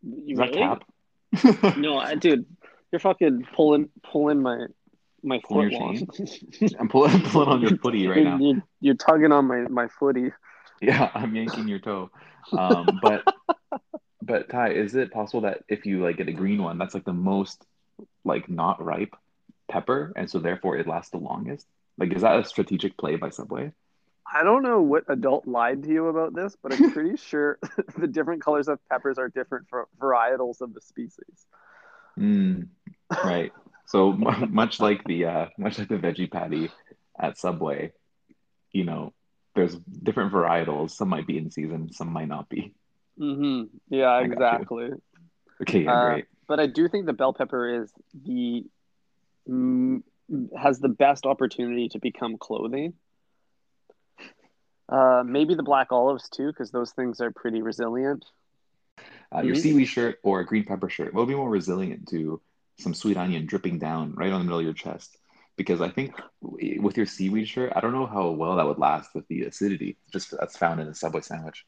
You 0.02 0.34
Is 0.34 0.38
that 0.40 0.50
really? 0.50 0.60
cap? 0.60 0.84
No, 1.78 1.98
I, 1.98 2.16
dude, 2.16 2.46
you're 2.92 3.00
fucking 3.00 3.48
pulling 3.56 3.90
pulling 4.04 4.42
my 4.42 4.68
my 5.24 5.40
Pulling 5.44 5.72
foot 5.72 5.80
long. 5.80 6.08
I'm 6.80 6.90
pulling, 6.90 7.22
pulling 7.22 7.50
on 7.50 7.62
your 7.62 7.78
footy 7.78 8.08
right 8.08 8.24
now. 8.24 8.38
You're, 8.40 8.64
you're 8.82 8.96
tugging 8.96 9.32
on 9.32 9.46
my 9.46 9.62
my 9.70 9.88
footy. 9.88 10.32
Yeah, 10.82 11.10
I'm 11.14 11.36
yanking 11.36 11.68
your 11.68 11.80
toe. 11.80 12.12
Um, 12.52 13.00
but 13.02 13.24
but 14.22 14.50
Ty, 14.50 14.72
is 14.72 14.96
it 14.96 15.12
possible 15.12 15.42
that 15.42 15.64
if 15.68 15.86
you 15.86 16.04
like 16.04 16.18
get 16.18 16.28
a 16.28 16.34
green 16.34 16.62
one, 16.62 16.78
that's 16.78 16.94
like 16.94 17.06
the 17.06 17.14
most 17.14 17.66
like 18.24 18.50
not 18.50 18.84
ripe 18.84 19.16
pepper, 19.70 20.14
and 20.16 20.30
so 20.30 20.40
therefore 20.40 20.78
it 20.78 20.88
lasts 20.88 21.12
the 21.12 21.18
longest? 21.18 21.66
Like, 21.98 22.14
is 22.14 22.22
that 22.24 22.40
a 22.40 22.46
strategic 22.46 22.98
play 22.98 23.16
by 23.16 23.30
Subway? 23.30 23.72
I 24.34 24.44
don't 24.44 24.64
know 24.64 24.82
what 24.82 25.04
adult 25.10 25.48
lied 25.48 25.84
to 25.84 25.90
you 25.90 26.08
about 26.08 26.34
this, 26.34 26.56
but 26.62 26.74
I'm 26.74 26.92
pretty 26.92 27.18
sure 27.30 27.60
the 27.98 28.08
different 28.08 28.42
colors 28.42 28.68
of 28.68 28.80
peppers 28.90 29.18
are 29.18 29.30
different 29.30 29.68
for 29.70 29.88
varietals 30.00 30.62
of 30.62 30.74
the 30.74 30.82
species. 30.82 31.46
Mm, 32.20 32.68
right. 33.24 33.52
So 33.86 34.12
much 34.50 34.80
like 34.80 35.04
the 35.06 35.26
uh, 35.26 35.46
much 35.58 35.78
like 35.78 35.90
the 35.90 35.96
veggie 35.96 36.32
patty 36.32 36.70
at 37.20 37.38
Subway, 37.38 37.92
you 38.72 38.84
know, 38.86 39.14
there's 39.56 39.76
different 39.76 40.34
varietals. 40.34 40.92
Some 40.92 41.10
might 41.10 41.28
be 41.28 41.38
in 41.38 41.52
season, 41.52 41.92
some 41.94 42.12
might 42.12 42.28
not 42.28 42.50
be. 42.50 42.74
hmm 43.18 43.64
Yeah, 43.90 44.10
I 44.10 44.22
exactly. 44.24 44.90
Okay, 45.62 45.84
yeah, 45.84 45.92
Uh, 45.92 46.10
great. 46.14 46.26
but 46.48 46.60
I 46.60 46.68
do 46.68 46.88
think 46.88 47.06
the 47.06 47.14
bell 47.14 47.34
pepper 47.34 47.84
is 47.84 47.92
the 48.14 48.66
mm, 49.48 50.02
has 50.58 50.80
the 50.80 50.90
best 50.90 51.26
opportunity 51.26 51.90
to 51.90 52.00
become 52.00 52.38
clothing. 52.38 52.94
Uh, 54.90 55.24
maybe 55.26 55.56
the 55.56 55.64
black 55.64 55.92
olives 55.92 56.30
too, 56.30 56.48
because 56.48 56.72
those 56.72 56.92
things 56.92 57.22
are 57.22 57.32
pretty 57.32 57.62
resilient. 57.62 58.26
Uh, 59.34 59.42
your 59.42 59.56
hmm 59.56 59.56
seaweed 59.56 59.88
shirt 59.88 60.20
or 60.24 60.40
a 60.40 60.46
green 60.46 60.64
pepper 60.64 60.90
shirt 60.90 61.14
will 61.14 61.26
be 61.26 61.36
more 61.36 61.50
resilient 61.50 62.08
to 62.10 62.42
some 62.80 62.94
sweet 62.94 63.18
onion 63.18 63.46
dripping 63.46 63.80
down 63.80 64.14
right 64.16 64.32
on 64.32 64.40
the 64.40 64.44
middle 64.46 64.60
of 64.60 64.66
your 64.66 64.74
chest. 64.74 65.18
Because 65.58 65.82
I 65.82 65.90
think 65.90 66.16
with 66.42 66.98
your 66.98 67.06
seaweed 67.06 67.48
shirt, 67.48 67.74
I 67.76 67.80
don't 67.80 67.94
know 67.94 68.08
how 68.08 68.32
well 68.32 68.56
that 68.56 68.66
would 68.66 68.80
last 68.80 69.14
with 69.14 69.28
the 69.28 69.44
acidity 69.44 69.98
just 70.12 70.32
that's 70.32 70.58
found 70.58 70.80
in 70.82 70.88
a 70.88 70.96
Subway 70.96 71.22
sandwich. 71.22 71.66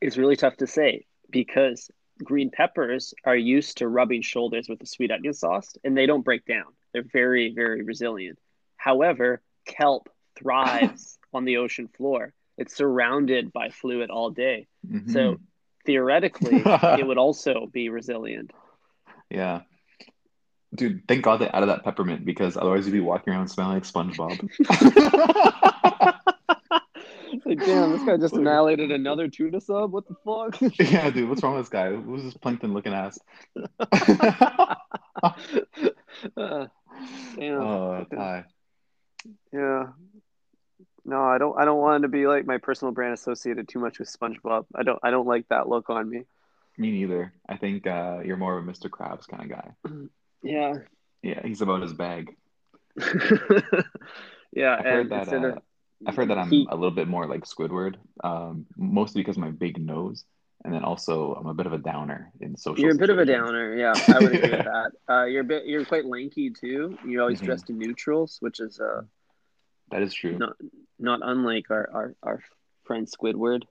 It's 0.00 0.16
really 0.18 0.36
tough 0.36 0.56
to 0.58 0.66
say 0.66 1.06
because 1.30 1.90
green 2.22 2.50
peppers 2.50 3.14
are 3.24 3.36
used 3.36 3.78
to 3.78 3.88
rubbing 3.88 4.22
shoulders 4.22 4.68
with 4.68 4.78
the 4.80 4.86
sweet 4.86 5.10
onion 5.10 5.32
sauce, 5.34 5.76
and 5.84 5.96
they 5.96 6.06
don't 6.06 6.22
break 6.24 6.44
down. 6.44 6.74
They're 6.92 7.02
very, 7.02 7.52
very 7.54 7.82
resilient. 7.82 8.38
However, 8.76 9.42
kelp 9.66 10.08
thrives 10.36 11.18
on 11.32 11.44
the 11.44 11.56
ocean 11.58 11.88
floor. 11.88 12.34
It's 12.62 12.76
surrounded 12.76 13.52
by 13.52 13.68
fluid 13.68 14.10
all 14.10 14.30
day. 14.30 14.68
hmm 14.88 15.10
So 15.12 15.38
theoretically, 15.84 16.62
it 16.64 17.06
would 17.06 17.18
also 17.18 17.66
be 17.66 17.88
resilient. 17.88 18.52
Yeah. 19.30 19.62
Dude, 20.74 21.02
thank 21.06 21.22
God 21.22 21.38
they 21.40 21.48
added 21.48 21.68
that 21.68 21.84
peppermint 21.84 22.24
because 22.24 22.56
otherwise 22.56 22.86
you'd 22.86 22.92
be 22.92 23.00
walking 23.00 23.32
around 23.32 23.48
smelling 23.48 23.74
like 23.74 23.82
SpongeBob. 23.84 24.38
Like, 27.44 27.58
damn, 27.64 27.92
this 27.92 28.02
guy 28.04 28.16
just 28.18 28.34
annihilated 28.34 28.92
another 28.92 29.26
tuna 29.26 29.60
sub. 29.60 29.92
What 29.92 30.04
the 30.06 30.14
fuck? 30.24 30.60
Yeah, 30.78 31.10
dude, 31.10 31.28
what's 31.28 31.42
wrong 31.42 31.54
with 31.54 31.64
this 31.64 31.70
guy? 31.70 31.90
Who's 31.90 32.22
this 32.22 32.34
plankton 32.34 32.72
looking 32.72 32.92
ass? 32.92 33.18
Uh, 36.36 36.66
damn. 37.36 37.60
Oh, 37.60 38.06
Ty. 38.14 38.44
Yeah. 39.52 39.88
No, 41.04 41.22
I 41.24 41.38
don't. 41.38 41.58
I 41.58 41.64
don't 41.64 41.80
want 41.80 42.02
to 42.02 42.08
be 42.08 42.26
like 42.26 42.46
my 42.46 42.58
personal 42.58 42.92
brand 42.92 43.14
associated 43.14 43.68
too 43.68 43.80
much 43.80 43.98
with 43.98 44.08
SpongeBob. 44.08 44.66
I 44.74 44.82
don't. 44.84 45.00
I 45.02 45.10
don't 45.10 45.26
like 45.26 45.48
that 45.48 45.68
look 45.68 45.90
on 45.90 46.08
me. 46.08 46.24
Me 46.78 46.90
neither. 46.90 47.34
I 47.48 47.56
think 47.56 47.86
uh, 47.86 48.20
you're 48.24 48.36
more 48.36 48.58
of 48.58 48.64
a 48.64 48.66
Mr. 48.66 48.88
Krabs 48.88 49.26
kind 49.26 49.42
of 49.42 49.48
guy. 49.50 49.70
Yeah. 50.42 50.78
Yeah, 51.22 51.40
he's 51.44 51.60
about 51.62 51.82
his 51.82 51.92
bag. 51.92 52.36
yeah, 54.52 54.76
I've 54.78 54.88
heard 54.88 55.10
that. 55.10 55.28
Uh, 55.28 55.60
I've 56.06 56.16
heard 56.16 56.30
that 56.30 56.38
I'm 56.38 56.50
he, 56.50 56.66
a 56.68 56.74
little 56.74 56.90
bit 56.90 57.08
more 57.08 57.26
like 57.26 57.44
Squidward, 57.44 57.96
um, 58.24 58.66
mostly 58.76 59.20
because 59.22 59.36
of 59.36 59.42
my 59.42 59.50
big 59.50 59.80
nose, 59.80 60.24
and 60.64 60.74
then 60.74 60.84
also 60.84 61.34
I'm 61.34 61.46
a 61.46 61.54
bit 61.54 61.66
of 61.66 61.72
a 61.72 61.78
downer 61.78 62.32
in 62.40 62.56
social 62.56 62.84
you're 62.84 62.92
a 62.92 62.94
bit 62.98 63.10
of 63.10 63.18
a 63.18 63.24
downer. 63.26 63.76
Yeah, 63.76 63.98
I 64.08 64.20
would 64.20 64.32
agree 64.32 64.52
with 64.52 64.62
that. 64.64 64.92
Uh, 65.08 65.24
you're 65.24 65.42
a 65.42 65.44
bit. 65.44 65.66
You're 65.66 65.84
quite 65.84 66.04
lanky 66.06 66.50
too. 66.50 66.98
You're 67.02 67.22
always 67.22 67.40
hmm 67.40 67.42
dressed 67.42 67.70
in 67.70 67.78
neutrals, 67.78 68.38
which 68.40 68.60
is 68.60 68.80
uh 68.80 69.02
That 69.92 70.02
is 70.02 70.14
true. 70.14 70.38
not 70.38 70.56
not 70.98 71.20
unlike 71.22 71.70
our 71.70 71.88
our, 71.92 72.14
our 72.22 72.40
friend 72.84 73.06
Squidward. 73.06 73.62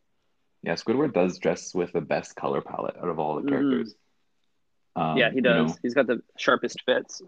Yeah, 0.63 0.73
Squidward 0.75 1.13
does 1.13 1.39
dress 1.39 1.73
with 1.73 1.91
the 1.91 2.01
best 2.01 2.35
color 2.35 2.61
palette 2.61 2.95
out 2.97 3.09
of 3.09 3.19
all 3.19 3.35
the 3.35 3.41
hmm 3.41 3.49
characters. 3.51 3.95
Yeah, 4.95 5.29
Um, 5.29 5.31
he 5.31 5.37
you 5.37 5.41
does. 5.41 5.71
know, 5.71 5.75
He's 5.81 5.93
got 5.93 6.07
the 6.07 6.21
sharpest 6.37 6.81
fits. 6.85 7.21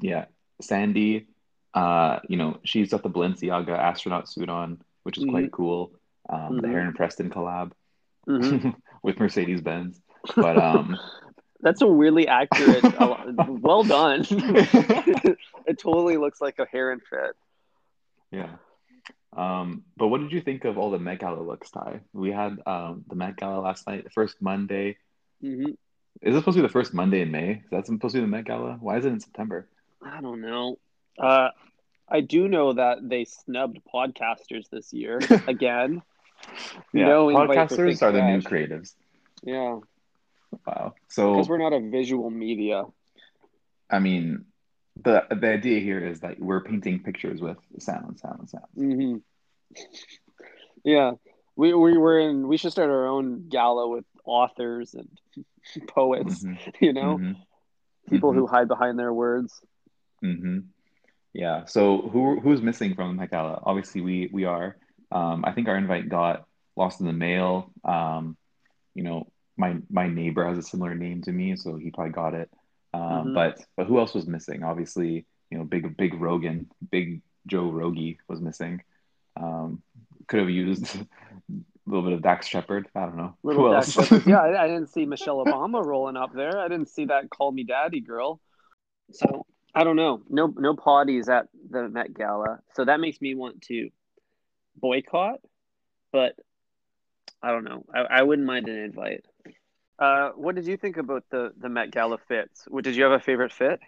yeah, 0.00 0.26
Sandy, 0.60 1.26
uh, 1.74 2.20
you 2.28 2.36
know, 2.36 2.58
she's 2.64 2.90
got 2.90 3.02
the 3.02 3.10
Balenciaga 3.10 3.76
astronaut 3.78 4.28
suit 4.28 4.48
on, 4.48 4.80
which 5.04 5.18
is 5.18 5.24
hmm 5.24 5.30
quite 5.30 5.50
cool. 5.52 5.92
Um, 6.28 6.56
the 6.60 6.66
hmm 6.66 6.72
Heron 6.72 6.92
Preston 6.94 7.30
collab 7.30 7.72
hmm 8.26 8.70
with 9.02 9.18
Mercedes 9.18 9.60
Benz. 9.60 10.00
But 10.36 10.56
um, 10.58 10.98
That's 11.60 11.82
a 11.82 11.86
really 11.88 12.26
accurate. 12.28 12.84
Well 13.46 13.84
done. 13.84 14.24
it 14.30 15.78
totally 15.78 16.16
looks 16.16 16.40
like 16.40 16.58
a 16.58 16.66
heron 16.66 17.00
fit. 17.08 17.36
Yeah. 18.30 18.56
Um, 19.36 19.84
but 19.96 20.08
what 20.08 20.20
did 20.20 20.32
you 20.32 20.40
think 20.40 20.64
of 20.64 20.78
all 20.78 20.90
the 20.90 20.98
Met 20.98 21.20
Gala 21.20 21.40
looks, 21.42 21.70
Ty? 21.70 22.00
We 22.12 22.30
had 22.32 22.58
um 22.66 23.04
the 23.08 23.14
Met 23.16 23.36
Gala 23.36 23.60
last 23.60 23.86
night, 23.86 24.04
the 24.04 24.10
first 24.10 24.40
Monday. 24.40 24.96
hmm 25.40 25.64
Is 26.22 26.34
it 26.34 26.38
supposed 26.38 26.56
to 26.56 26.62
be 26.62 26.66
the 26.66 26.72
first 26.72 26.92
Monday 26.94 27.20
in 27.22 27.30
May? 27.30 27.62
Is 27.64 27.70
that 27.70 27.86
supposed 27.86 28.14
to 28.14 28.18
be 28.20 28.22
the 28.22 28.28
Met 28.28 28.44
Gala? 28.44 28.76
Why 28.80 28.98
is 28.98 29.04
it 29.04 29.12
in 29.12 29.20
September? 29.20 29.68
I 30.04 30.20
don't 30.20 30.40
know. 30.40 30.78
Uh, 31.18 31.48
I 32.08 32.20
do 32.20 32.48
know 32.48 32.72
that 32.72 32.98
they 33.08 33.24
snubbed 33.24 33.78
podcasters 33.92 34.68
this 34.70 34.92
year 34.92 35.20
again. 35.46 36.02
Yeah, 36.92 37.06
No 37.06 37.26
podcasters 37.28 38.02
are 38.02 38.12
the 38.12 38.22
new 38.22 38.38
creatives. 38.40 38.94
Yeah, 39.42 39.78
Wow. 40.66 40.94
So 41.08 41.34
because 41.34 41.48
we're 41.48 41.58
not 41.58 41.72
a 41.72 41.80
visual 41.80 42.30
media. 42.30 42.84
I 43.90 43.98
mean, 43.98 44.46
the 45.02 45.24
the 45.30 45.48
idea 45.48 45.80
here 45.80 46.04
is 46.04 46.20
that 46.20 46.40
we're 46.40 46.62
painting 46.62 47.02
pictures 47.02 47.40
with 47.40 47.58
sound, 47.78 48.18
sound, 48.18 48.48
sound. 48.48 48.64
hmm 48.74 49.16
Yeah, 50.84 51.12
we 51.56 51.74
we 51.74 51.96
were 51.96 52.18
in. 52.18 52.48
We 52.48 52.56
should 52.56 52.72
start 52.72 52.90
our 52.90 53.06
own 53.06 53.48
gala 53.48 53.88
with 53.88 54.04
authors 54.24 54.94
and 54.94 55.08
poets. 55.88 56.42
hmm 56.42 56.54
You 56.80 56.92
know, 56.92 57.16
hmm 57.16 57.32
people 58.08 58.32
who 58.32 58.46
hide 58.46 58.68
behind 58.68 58.98
their 58.98 59.12
words. 59.12 59.60
hmm 60.20 60.60
Yeah. 61.32 61.64
So 61.66 61.98
who 61.98 62.40
who's 62.40 62.62
missing 62.62 62.94
from 62.94 63.16
the 63.16 63.26
Gala? 63.26 63.62
Obviously, 63.64 64.00
we 64.00 64.30
we 64.32 64.44
are. 64.44 64.76
Um, 65.12 65.44
I 65.44 65.52
think 65.52 65.68
our 65.68 65.76
invite 65.76 66.08
got 66.08 66.44
lost 66.76 67.00
in 67.00 67.06
the 67.06 67.12
mail. 67.12 67.72
Um, 67.84 68.36
you 68.94 69.02
know, 69.02 69.30
my 69.56 69.76
my 69.90 70.08
neighbor 70.08 70.46
has 70.46 70.58
a 70.58 70.62
similar 70.62 70.94
name 70.94 71.22
to 71.22 71.32
me, 71.32 71.56
so 71.56 71.76
he 71.76 71.90
probably 71.90 72.12
got 72.12 72.34
it. 72.34 72.50
Um, 72.92 73.28
hmm 73.28 73.34
but 73.34 73.60
but 73.76 73.86
who 73.86 73.98
else 73.98 74.14
was 74.14 74.26
missing? 74.26 74.62
Obviously, 74.62 75.26
you 75.50 75.58
know, 75.58 75.64
big 75.64 75.96
big 75.96 76.14
Rogan, 76.14 76.70
big 76.90 77.22
Joe 77.46 77.70
Rogie 77.70 78.18
was 78.28 78.40
missing. 78.40 78.82
Um, 79.36 79.82
could 80.26 80.40
have 80.40 80.50
used 80.50 80.96
a 80.96 81.06
little 81.86 82.02
bit 82.02 82.12
of 82.12 82.22
Dax 82.22 82.46
Shepard. 82.46 82.88
I 82.94 83.00
don't 83.00 83.16
know. 83.16 83.36
Little 83.42 83.68
Who 83.68 83.74
Dax 83.74 83.96
else? 83.96 84.08
Shepard. 84.08 84.26
Yeah, 84.26 84.40
I, 84.42 84.64
I 84.64 84.66
didn't 84.68 84.88
see 84.88 85.06
Michelle 85.06 85.44
Obama 85.44 85.84
rolling 85.84 86.16
up 86.16 86.32
there. 86.34 86.58
I 86.58 86.68
didn't 86.68 86.88
see 86.88 87.06
that 87.06 87.30
"Call 87.30 87.52
Me 87.52 87.64
Daddy" 87.64 88.00
girl. 88.00 88.40
So 89.12 89.46
I 89.74 89.84
don't 89.84 89.96
know. 89.96 90.22
No, 90.28 90.52
no 90.56 90.74
potties 90.74 91.28
at 91.28 91.48
the 91.70 91.88
Met 91.88 92.14
Gala. 92.14 92.58
So 92.74 92.84
that 92.84 93.00
makes 93.00 93.20
me 93.20 93.34
want 93.34 93.62
to 93.62 93.90
boycott. 94.76 95.40
But 96.12 96.34
I 97.42 97.52
don't 97.52 97.64
know. 97.64 97.84
I, 97.94 98.00
I 98.00 98.22
wouldn't 98.22 98.46
mind 98.46 98.68
an 98.68 98.76
invite. 98.76 99.24
Uh, 100.00 100.30
what 100.30 100.54
did 100.54 100.66
you 100.66 100.76
think 100.78 100.96
about 100.96 101.24
the 101.30 101.52
the 101.60 101.68
Met 101.68 101.90
Gala 101.92 102.18
fits? 102.28 102.64
What- 102.68 102.84
Did 102.84 102.96
you 102.96 103.04
have 103.04 103.12
a 103.12 103.20
favorite 103.20 103.52
fit? 103.52 103.80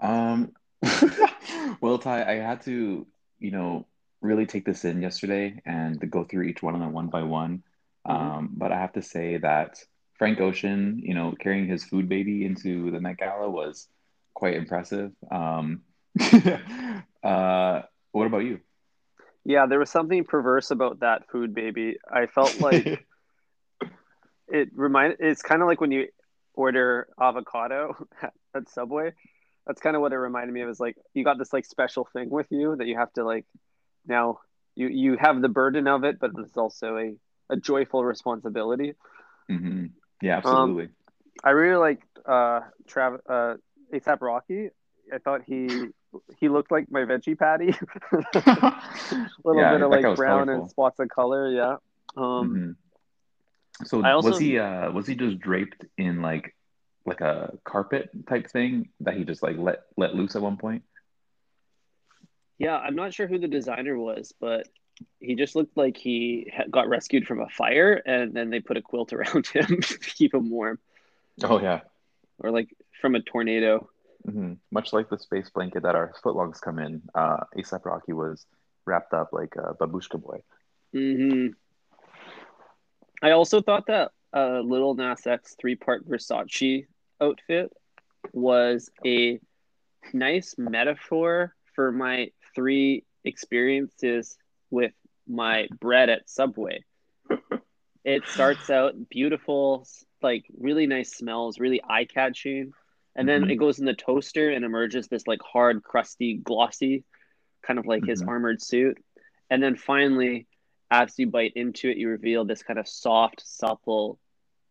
Um, 0.00 0.52
well, 1.80 1.98
Ty, 1.98 2.24
I 2.24 2.34
had 2.36 2.62
to, 2.62 3.06
you 3.38 3.50
know, 3.50 3.86
really 4.20 4.46
take 4.46 4.64
this 4.64 4.84
in 4.84 5.02
yesterday 5.02 5.60
and 5.66 5.98
go 6.10 6.24
through 6.24 6.44
each 6.44 6.62
one 6.62 6.74
of 6.74 6.80
them 6.80 6.92
one 6.92 7.08
by 7.08 7.22
one. 7.22 7.62
hmm 8.06 8.12
Um, 8.12 8.50
but 8.56 8.72
I 8.72 8.78
have 8.78 8.92
to 8.94 9.02
say 9.02 9.38
that 9.38 9.84
Frank 10.18 10.40
Ocean, 10.40 11.00
you 11.02 11.14
know, 11.14 11.34
carrying 11.38 11.68
his 11.68 11.84
food 11.84 12.08
baby 12.08 12.44
into 12.44 12.90
the 12.90 13.00
Met 13.00 13.18
Gala 13.18 13.50
was 13.50 13.88
quite 14.34 14.54
impressive. 14.54 15.12
Um, 15.30 15.82
uh, 17.22 17.82
what 18.12 18.26
about 18.26 18.44
you? 18.44 18.60
Yeah, 19.44 19.66
there 19.66 19.78
was 19.80 19.90
something 19.90 20.24
perverse 20.24 20.70
about 20.70 21.00
that 21.00 21.28
food 21.30 21.54
baby. 21.54 21.96
I 22.10 22.26
felt 22.26 22.56
like 22.58 23.06
it 24.52 24.70
remind. 24.74 25.16
It's 25.20 25.42
kind 25.42 25.62
of 25.62 25.68
like 25.68 25.80
when 25.80 25.92
you 25.92 26.08
order 26.54 27.08
avocado 27.20 27.96
at, 28.22 28.34
at 28.56 28.68
Subway. 28.70 29.12
That's 29.66 29.80
kind 29.80 29.96
of 29.96 30.02
what 30.02 30.12
it 30.12 30.18
reminded 30.18 30.52
me 30.54 30.62
of. 30.62 30.70
Is 30.70 30.80
like 30.80 30.96
you 31.14 31.24
got 31.24 31.38
this 31.38 31.52
like 31.52 31.66
special 31.66 32.08
thing 32.12 32.30
with 32.30 32.48
you 32.50 32.76
that 32.76 32.86
you 32.88 32.96
have 32.98 33.12
to 33.14 33.24
like 33.24 33.46
now 34.06 34.40
you 34.76 34.88
you 34.88 35.16
have 35.18 35.42
the 35.42 35.48
burden 35.48 35.88
of 35.88 36.04
it, 36.04 36.18
but 36.20 36.32
it's 36.38 36.56
also 36.58 36.96
a 36.98 37.14
a 37.50 37.56
joyful 37.56 38.04
responsibility. 38.04 38.94
hmm 39.48 39.86
Yeah, 40.22 40.36
Um, 40.44 40.78
absolutely. 40.78 40.90
I 41.44 41.50
really 41.50 41.76
liked 41.78 42.06
uh 42.26 42.60
Trav 42.88 43.18
uh 43.28 43.56
ASAP 43.94 44.20
Rocky. 44.20 44.70
I 45.12 45.18
thought 45.18 45.42
he 45.44 45.88
he 46.38 46.48
looked 46.48 46.70
like 46.72 46.90
my 46.90 47.00
veggie 47.00 47.38
patty. 47.38 47.74
a 48.12 48.70
little 49.44 49.64
Yeah, 49.64 49.72
bit 49.72 49.82
of 49.82 49.90
like 49.90 50.10
was 50.10 50.14
brown 50.14 50.48
and 50.48 50.68
spots 50.68 50.98
of 51.00 51.08
color, 51.08 51.50
yeah. 51.50 51.76
Um 52.16 52.60
hmm 52.60 52.72
So 53.84 54.04
also 54.04 54.30
was 54.30 54.38
he 54.38 54.58
uh 54.58 54.90
was 54.92 55.06
he 55.06 55.14
just 55.14 55.38
draped 55.40 55.84
in 55.98 56.22
like 56.22 56.54
like 57.04 57.20
a 57.20 57.52
carpet 57.64 58.10
type 58.28 58.50
thing 58.50 58.90
that 59.00 59.16
he 59.16 59.24
just 59.24 59.42
like 59.42 59.56
let 59.58 59.80
let 59.96 60.14
loose 60.14 60.36
at 60.36 60.42
one 60.42 60.56
point? 60.56 60.82
yeah, 62.58 62.76
I'm 62.78 62.94
not 62.94 63.12
sure 63.12 63.26
who 63.26 63.38
the 63.38 63.48
designer 63.48 63.98
was, 63.98 64.32
but 64.40 64.68
he 65.18 65.34
just 65.34 65.56
looked 65.56 65.76
like 65.76 65.96
he 65.96 66.52
got 66.70 66.88
rescued 66.88 67.26
from 67.26 67.40
a 67.40 67.48
fire 67.48 68.00
and 68.06 68.32
then 68.34 68.50
they 68.50 68.60
put 68.60 68.76
a 68.76 68.82
quilt 68.82 69.12
around 69.12 69.46
him 69.52 69.80
to 69.80 69.98
keep 69.98 70.32
him 70.32 70.48
warm. 70.48 70.78
Oh 71.42 71.60
yeah. 71.60 71.80
or 72.38 72.50
like 72.50 72.68
from 73.00 73.14
a 73.14 73.20
tornado. 73.20 73.88
hmm 74.24 74.54
Much 74.70 74.92
like 74.92 75.08
the 75.08 75.18
space 75.18 75.50
blanket 75.50 75.82
that 75.82 75.96
our 75.96 76.12
footlongs 76.22 76.60
come 76.60 76.78
in, 76.78 77.02
uh, 77.14 77.38
ASAP 77.56 77.84
Rocky 77.84 78.12
was 78.12 78.46
wrapped 78.84 79.12
up 79.12 79.30
like 79.32 79.54
a 79.56 79.74
babushka 79.74 80.22
boy. 80.22 80.42
hmm 80.92 81.48
I 83.22 83.30
also 83.30 83.62
thought 83.62 83.86
that 83.86 84.10
uh, 84.34 84.60
Lil 84.60 84.94
Nas 84.94 85.26
X 85.26 85.54
three 85.60 85.76
part 85.76 86.06
Versace 86.08 86.86
outfit 87.20 87.72
was 88.32 88.90
a 89.06 89.38
nice 90.12 90.54
metaphor 90.58 91.54
for 91.74 91.92
my 91.92 92.30
three 92.54 93.04
experiences 93.24 94.36
with 94.70 94.92
my 95.28 95.68
bread 95.80 96.10
at 96.10 96.28
Subway. 96.28 96.84
it 98.04 98.28
starts 98.28 98.68
out 98.68 98.94
beautiful, 99.08 99.86
like 100.22 100.44
really 100.58 100.88
nice 100.88 101.14
smells, 101.14 101.60
really 101.60 101.80
eye 101.88 102.04
catching. 102.04 102.72
And 103.14 103.28
then 103.28 103.44
Mhm. 103.44 103.52
it 103.52 103.56
goes 103.56 103.78
in 103.78 103.84
the 103.84 103.94
toaster 103.94 104.50
and 104.50 104.64
emerges 104.64 105.06
this 105.06 105.28
like 105.28 105.40
hard, 105.40 105.84
crusty, 105.84 106.34
glossy, 106.34 107.04
kind 107.62 107.78
of 107.78 107.86
like 107.86 108.04
his 108.04 108.20
Mhm. 108.20 108.28
armored 108.28 108.60
suit. 108.60 108.98
And 109.50 109.62
then 109.62 109.76
finally, 109.76 110.48
as 110.92 111.18
you 111.18 111.26
bite 111.26 111.54
into 111.56 111.88
it, 111.88 111.96
you 111.96 112.10
reveal 112.10 112.44
this 112.44 112.62
kind 112.62 112.78
of 112.78 112.86
soft, 112.86 113.42
supple 113.46 114.18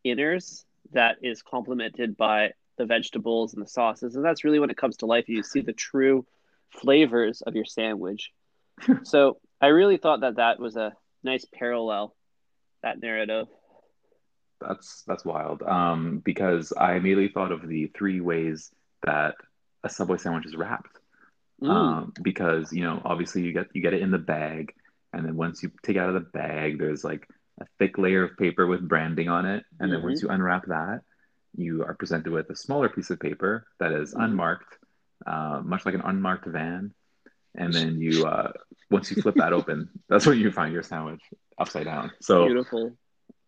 inners 0.06 0.64
that 0.94 1.18
is 1.24 1.42
complemented 1.42 2.16
by 2.16 2.52
the 2.78 2.86
vegetables 2.86 3.54
and 3.54 3.64
the 3.64 3.68
sauces. 3.68 4.16
And 4.16 4.24
that's 4.24 4.44
really 4.44 4.60
when 4.60 4.70
it 4.70 4.78
comes 4.78 4.98
to 4.98 5.08
life. 5.08 5.28
You 5.28 5.42
see 5.42 5.62
the 5.62 5.74
true 5.74 6.26
flavors 6.70 7.42
of 7.42 7.56
your 7.56 7.66
sandwich. 7.66 8.32
so 9.04 9.40
I 9.60 9.68
really 9.68 9.98
thought 9.98 10.22
that 10.22 10.36
that 10.36 10.60
was 10.60 10.76
a 10.76 10.94
nice 11.24 11.46
parallel, 11.52 12.16
that 12.84 13.02
narrative. 13.02 13.48
That's 14.60 15.04
that's 15.08 15.26
wild. 15.26 15.64
Um, 15.64 16.22
because 16.24 16.72
I 16.72 16.94
immediately 16.94 17.30
thought 17.30 17.52
of 17.52 17.68
the 17.68 17.88
three 17.98 18.22
ways 18.22 18.70
that 19.04 19.34
a 19.84 19.90
Subway 19.90 20.18
sandwich 20.18 20.46
is 20.46 20.56
wrapped. 20.56 21.00
Mm. 21.64 21.70
Um, 21.70 22.14
because 22.22 22.72
you 22.72 22.84
know, 22.84 23.02
obviously 23.04 23.42
you 23.42 23.54
get 23.54 23.70
you 23.74 23.82
get 23.82 23.96
it 23.96 24.04
in 24.04 24.12
the 24.12 24.20
bag, 24.20 24.74
and 25.14 25.26
then 25.26 25.36
once 25.36 25.62
you 25.64 25.72
take 25.84 25.96
it 25.96 26.00
out 26.00 26.10
of 26.10 26.16
the 26.16 26.30
bag, 26.32 26.80
there's 26.80 27.04
like 27.04 27.28
a 27.60 27.66
thick 27.80 27.98
layer 27.98 28.24
of 28.24 28.38
paper 28.38 28.66
with 28.68 28.88
branding 28.88 29.30
on 29.30 29.46
it, 29.46 29.64
and 29.80 29.92
then 29.92 30.02
once 30.04 30.22
you 30.22 30.30
unwrap 30.30 30.66
that, 30.68 31.02
you 31.56 31.84
are 31.84 31.94
presented 31.96 32.32
with 32.32 32.50
a 32.50 32.56
smaller 32.56 32.90
piece 32.90 33.10
of 33.10 33.20
paper 33.20 33.66
that 33.80 33.92
is 33.92 34.14
Mhm. 34.14 34.24
unmarked, 34.26 34.78
uh, 35.26 35.62
much 35.64 35.86
like 35.86 35.96
an 35.96 36.02
unmarked 36.02 36.46
van, 36.48 36.94
and 37.56 37.74
then 37.74 38.00
you 38.00 38.26
uh, 38.26 38.52
once 38.90 39.12
you 39.12 39.22
flip 39.22 39.36
that 39.36 39.54
open, 39.54 39.90
that's 40.08 40.26
where 40.26 40.36
you 40.36 40.52
find 40.52 40.74
your 40.74 40.84
sandwich 40.84 41.22
upside 41.58 41.86
down. 41.86 42.12
So 42.22 42.46
Beautiful. 42.46 42.98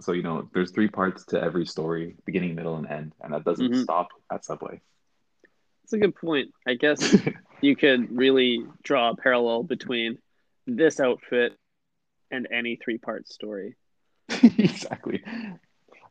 so 0.01 0.12
you 0.12 0.22
know, 0.24 0.50
there's 0.53 0.72
three 0.72 0.89
parts 0.89 1.25
to 1.27 1.41
every 1.41 1.65
story, 1.65 2.17
beginning, 2.25 2.55
middle, 2.55 2.75
and 2.75 2.88
end, 2.88 3.13
and 3.22 3.34
that 3.34 3.46
doesn't 3.46 3.72
Mhm. 3.72 3.84
stop 3.84 4.10
at 4.32 4.43
Subway. 4.46 4.82
That's 5.84 5.93
a 5.93 6.00
good 6.00 6.15
point. 6.15 6.53
I 6.67 6.75
guess 6.75 7.00
you 7.62 7.75
could 7.75 8.15
really 8.15 8.65
draw 8.84 9.10
a 9.12 9.15
parallel 9.15 9.63
between 9.63 10.17
this 10.67 11.00
outfit 11.00 11.53
and 12.32 12.48
any 12.51 12.75
three 12.77 12.98
part 12.98 13.27
story. 13.27 13.75
exactly. 14.29 15.24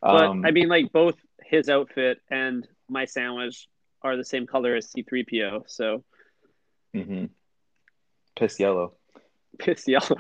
But 0.01 0.25
Um, 0.25 0.45
I 0.45 0.51
mean, 0.51 0.69
like 0.69 0.93
both 0.93 1.17
his 1.45 1.69
outfit 1.69 2.19
and 2.31 2.67
my 2.89 3.05
sandwich 3.05 3.69
are 4.03 4.17
the 4.17 4.25
same 4.25 4.47
color 4.47 4.75
as 4.77 4.91
C3PO. 4.93 5.63
So 5.69 6.05
mm-hmm. 6.95 7.27
Piss 8.37 8.59
yellow. 8.59 8.95
piss 9.59 9.87
yellow. 9.87 10.17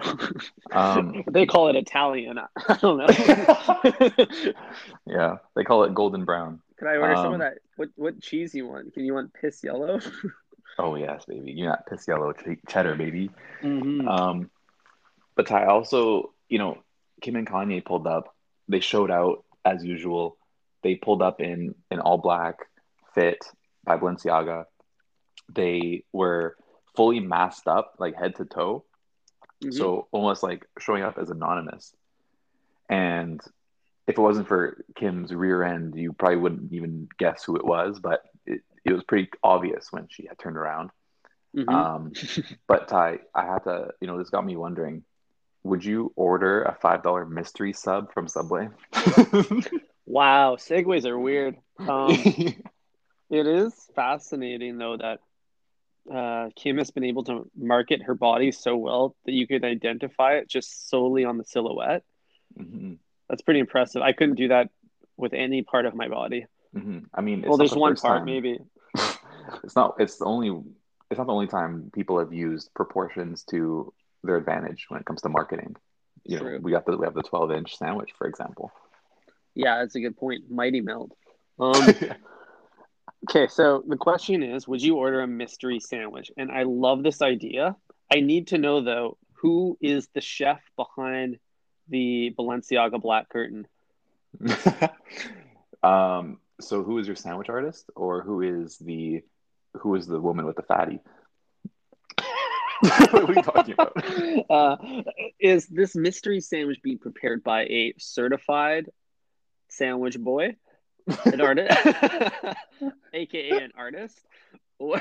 Um, 0.70 1.24
they 1.30 1.46
call 1.46 1.68
it 1.68 1.76
Italian. 1.76 2.38
I 2.68 2.76
don't 2.80 2.98
know. 2.98 4.26
yeah, 5.06 5.36
they 5.56 5.64
call 5.64 5.84
it 5.84 5.94
golden 5.94 6.24
brown. 6.24 6.60
Can 6.78 6.88
I 6.88 6.96
order 6.96 7.16
some 7.16 7.26
Um, 7.26 7.32
of 7.34 7.40
that? 7.40 7.58
What 7.76 7.88
what 7.96 8.20
cheese 8.20 8.54
you 8.54 8.66
want? 8.68 8.92
Can 8.94 9.04
you 9.04 9.14
want 9.14 9.32
piss 9.34 9.62
yellow? 9.64 10.00
Oh 10.78 10.94
yes, 10.94 11.24
baby. 11.26 11.52
You're 11.52 11.68
not 11.68 11.86
piss 11.86 12.06
yellow 12.08 12.32
ch- 12.32 12.58
cheddar, 12.68 12.94
baby. 12.94 13.30
mm-hmm. 13.62 14.08
Um, 14.08 14.50
but 15.34 15.46
Ty 15.46 15.66
also, 15.66 16.32
you 16.48 16.58
know, 16.58 16.82
Kim 17.20 17.36
and 17.36 17.46
Kanye 17.46 17.84
pulled 17.84 18.06
up. 18.06 18.34
They 18.68 18.80
showed 18.80 19.10
out 19.10 19.44
as 19.64 19.84
usual. 19.84 20.36
They 20.82 20.94
pulled 20.96 21.22
up 21.22 21.40
in 21.40 21.74
an 21.90 22.00
all 22.00 22.18
black 22.18 22.56
fit 23.14 23.44
by 23.84 23.96
Balenciaga. 23.96 24.64
They 25.48 26.04
were 26.12 26.56
fully 26.96 27.20
masked 27.20 27.68
up, 27.68 27.94
like 27.98 28.16
head 28.16 28.36
to 28.36 28.44
toe. 28.44 28.84
Mm-hmm. 29.62 29.72
So 29.72 30.08
almost 30.10 30.42
like 30.42 30.66
showing 30.78 31.02
up 31.02 31.18
as 31.18 31.30
anonymous. 31.30 31.94
And 32.88 33.40
if 34.06 34.18
it 34.18 34.20
wasn't 34.20 34.48
for 34.48 34.84
Kim's 34.96 35.32
rear 35.32 35.62
end, 35.62 35.94
you 35.94 36.12
probably 36.12 36.36
wouldn't 36.36 36.72
even 36.72 37.08
guess 37.18 37.44
who 37.44 37.56
it 37.56 37.64
was, 37.64 38.00
but 38.00 38.22
it, 38.44 38.62
it 38.84 38.92
was 38.92 39.02
pretty 39.04 39.28
obvious 39.42 39.88
when 39.92 40.08
she 40.10 40.26
had 40.26 40.38
turned 40.38 40.56
around. 40.56 40.90
Mhm. 41.54 41.68
Um, 41.68 42.12
but 42.66 42.88
Ty, 42.88 43.20
I 43.34 43.44
had 43.44 43.64
to, 43.64 43.90
you 44.00 44.06
know, 44.06 44.18
this 44.18 44.30
got 44.30 44.44
me 44.44 44.56
wondering, 44.56 45.04
would 45.64 45.84
you 45.84 46.12
order 46.16 46.62
a 46.62 46.74
$5 46.82 47.26
mystery 47.30 47.72
sub 47.72 48.12
from 48.12 48.26
Subway? 48.28 48.68
wow, 50.06 50.56
segues 50.56 51.04
are 51.04 51.18
weird. 51.18 51.56
Um, 51.78 52.16
It 53.30 53.46
is 53.46 53.72
fascinating 53.94 54.76
though 54.76 54.98
that 54.98 55.20
uh, 56.14 56.50
Kim 56.54 56.76
has 56.76 56.90
been 56.90 57.04
able 57.04 57.24
to 57.24 57.48
market 57.56 58.02
her 58.02 58.14
body 58.14 58.52
so 58.52 58.76
well 58.76 59.16
that 59.24 59.32
you 59.32 59.46
could 59.46 59.64
identify 59.64 60.34
it 60.34 60.48
just 60.50 60.90
solely 60.90 61.24
on 61.24 61.38
the 61.38 61.44
silhouette. 61.44 62.02
Mhm, 62.60 62.98
That's 63.30 63.40
pretty 63.40 63.60
impressive. 63.60 64.02
I 64.02 64.12
couldn't 64.12 64.34
do 64.34 64.48
that 64.48 64.68
with 65.16 65.32
any 65.32 65.62
part 65.62 65.86
of 65.86 65.94
my 65.94 66.08
body. 66.08 66.44
mhm. 66.76 67.06
I 67.14 67.22
mean, 67.22 67.38
it's 67.38 67.48
well, 67.48 67.56
not 67.56 67.58
there's 67.58 67.70
the 67.72 67.78
one 67.78 67.92
first 67.92 68.02
part 68.02 68.18
time- 68.18 68.26
maybe. 68.26 68.58
It's 69.64 69.76
not 69.76 69.96
it's 69.98 70.16
the 70.16 70.24
only 70.24 70.62
it's 71.10 71.18
not 71.18 71.26
the 71.26 71.32
only 71.32 71.46
time 71.46 71.90
people 71.94 72.18
have 72.18 72.32
used 72.32 72.72
proportions 72.74 73.44
to 73.44 73.92
their 74.24 74.36
advantage 74.36 74.86
when 74.88 75.00
it 75.00 75.06
comes 75.06 75.22
to 75.22 75.28
marketing. 75.28 75.76
You 76.24 76.38
know, 76.38 76.58
we 76.60 76.70
got 76.70 76.86
the 76.86 76.96
we 76.96 77.04
have 77.04 77.14
the 77.14 77.22
12 77.22 77.52
inch 77.52 77.76
sandwich, 77.76 78.10
for 78.16 78.26
example. 78.26 78.72
Yeah, 79.54 79.78
that's 79.78 79.94
a 79.94 80.00
good 80.00 80.16
point. 80.16 80.50
Mighty 80.50 80.80
melt. 80.80 81.12
Um, 81.60 81.94
okay, 83.28 83.46
so 83.46 83.84
the 83.86 83.98
question 83.98 84.42
is, 84.42 84.66
would 84.66 84.82
you 84.82 84.96
order 84.96 85.20
a 85.20 85.26
mystery 85.26 85.78
sandwich? 85.78 86.32
And 86.36 86.50
I 86.50 86.62
love 86.62 87.02
this 87.02 87.20
idea. 87.20 87.76
I 88.12 88.20
need 88.20 88.48
to 88.48 88.58
know 88.58 88.80
though, 88.80 89.18
who 89.34 89.76
is 89.80 90.08
the 90.14 90.22
chef 90.22 90.60
behind 90.76 91.38
the 91.88 92.34
Balenciaga 92.36 93.00
black 93.00 93.28
curtain? 93.28 93.68
um, 95.82 96.38
so 96.60 96.82
who 96.82 96.98
is 96.98 97.06
your 97.06 97.16
sandwich 97.16 97.48
artist, 97.48 97.90
or 97.94 98.22
who 98.22 98.40
is 98.40 98.78
the 98.78 99.22
who 99.74 99.94
is 99.94 100.06
the 100.06 100.20
woman 100.20 100.46
with 100.46 100.56
the 100.56 100.62
fatty? 100.62 101.00
what 102.80 103.14
are 103.14 103.26
we 103.26 103.34
talking 103.42 103.74
about? 103.74 104.50
Uh, 104.50 104.76
is 105.38 105.66
this 105.66 105.94
mystery 105.94 106.40
sandwich 106.40 106.82
being 106.82 106.98
prepared 106.98 107.44
by 107.44 107.62
a 107.62 107.94
certified 107.98 108.90
sandwich 109.68 110.18
boy, 110.18 110.56
an 111.24 111.40
artist, 111.40 111.76
aka 113.14 113.50
an 113.50 113.72
artist, 113.76 114.18
or 114.78 115.00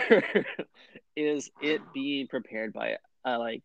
is 1.16 1.50
it 1.62 1.82
being 1.94 2.28
prepared 2.28 2.72
by 2.72 2.98
a, 3.26 3.38
like 3.38 3.64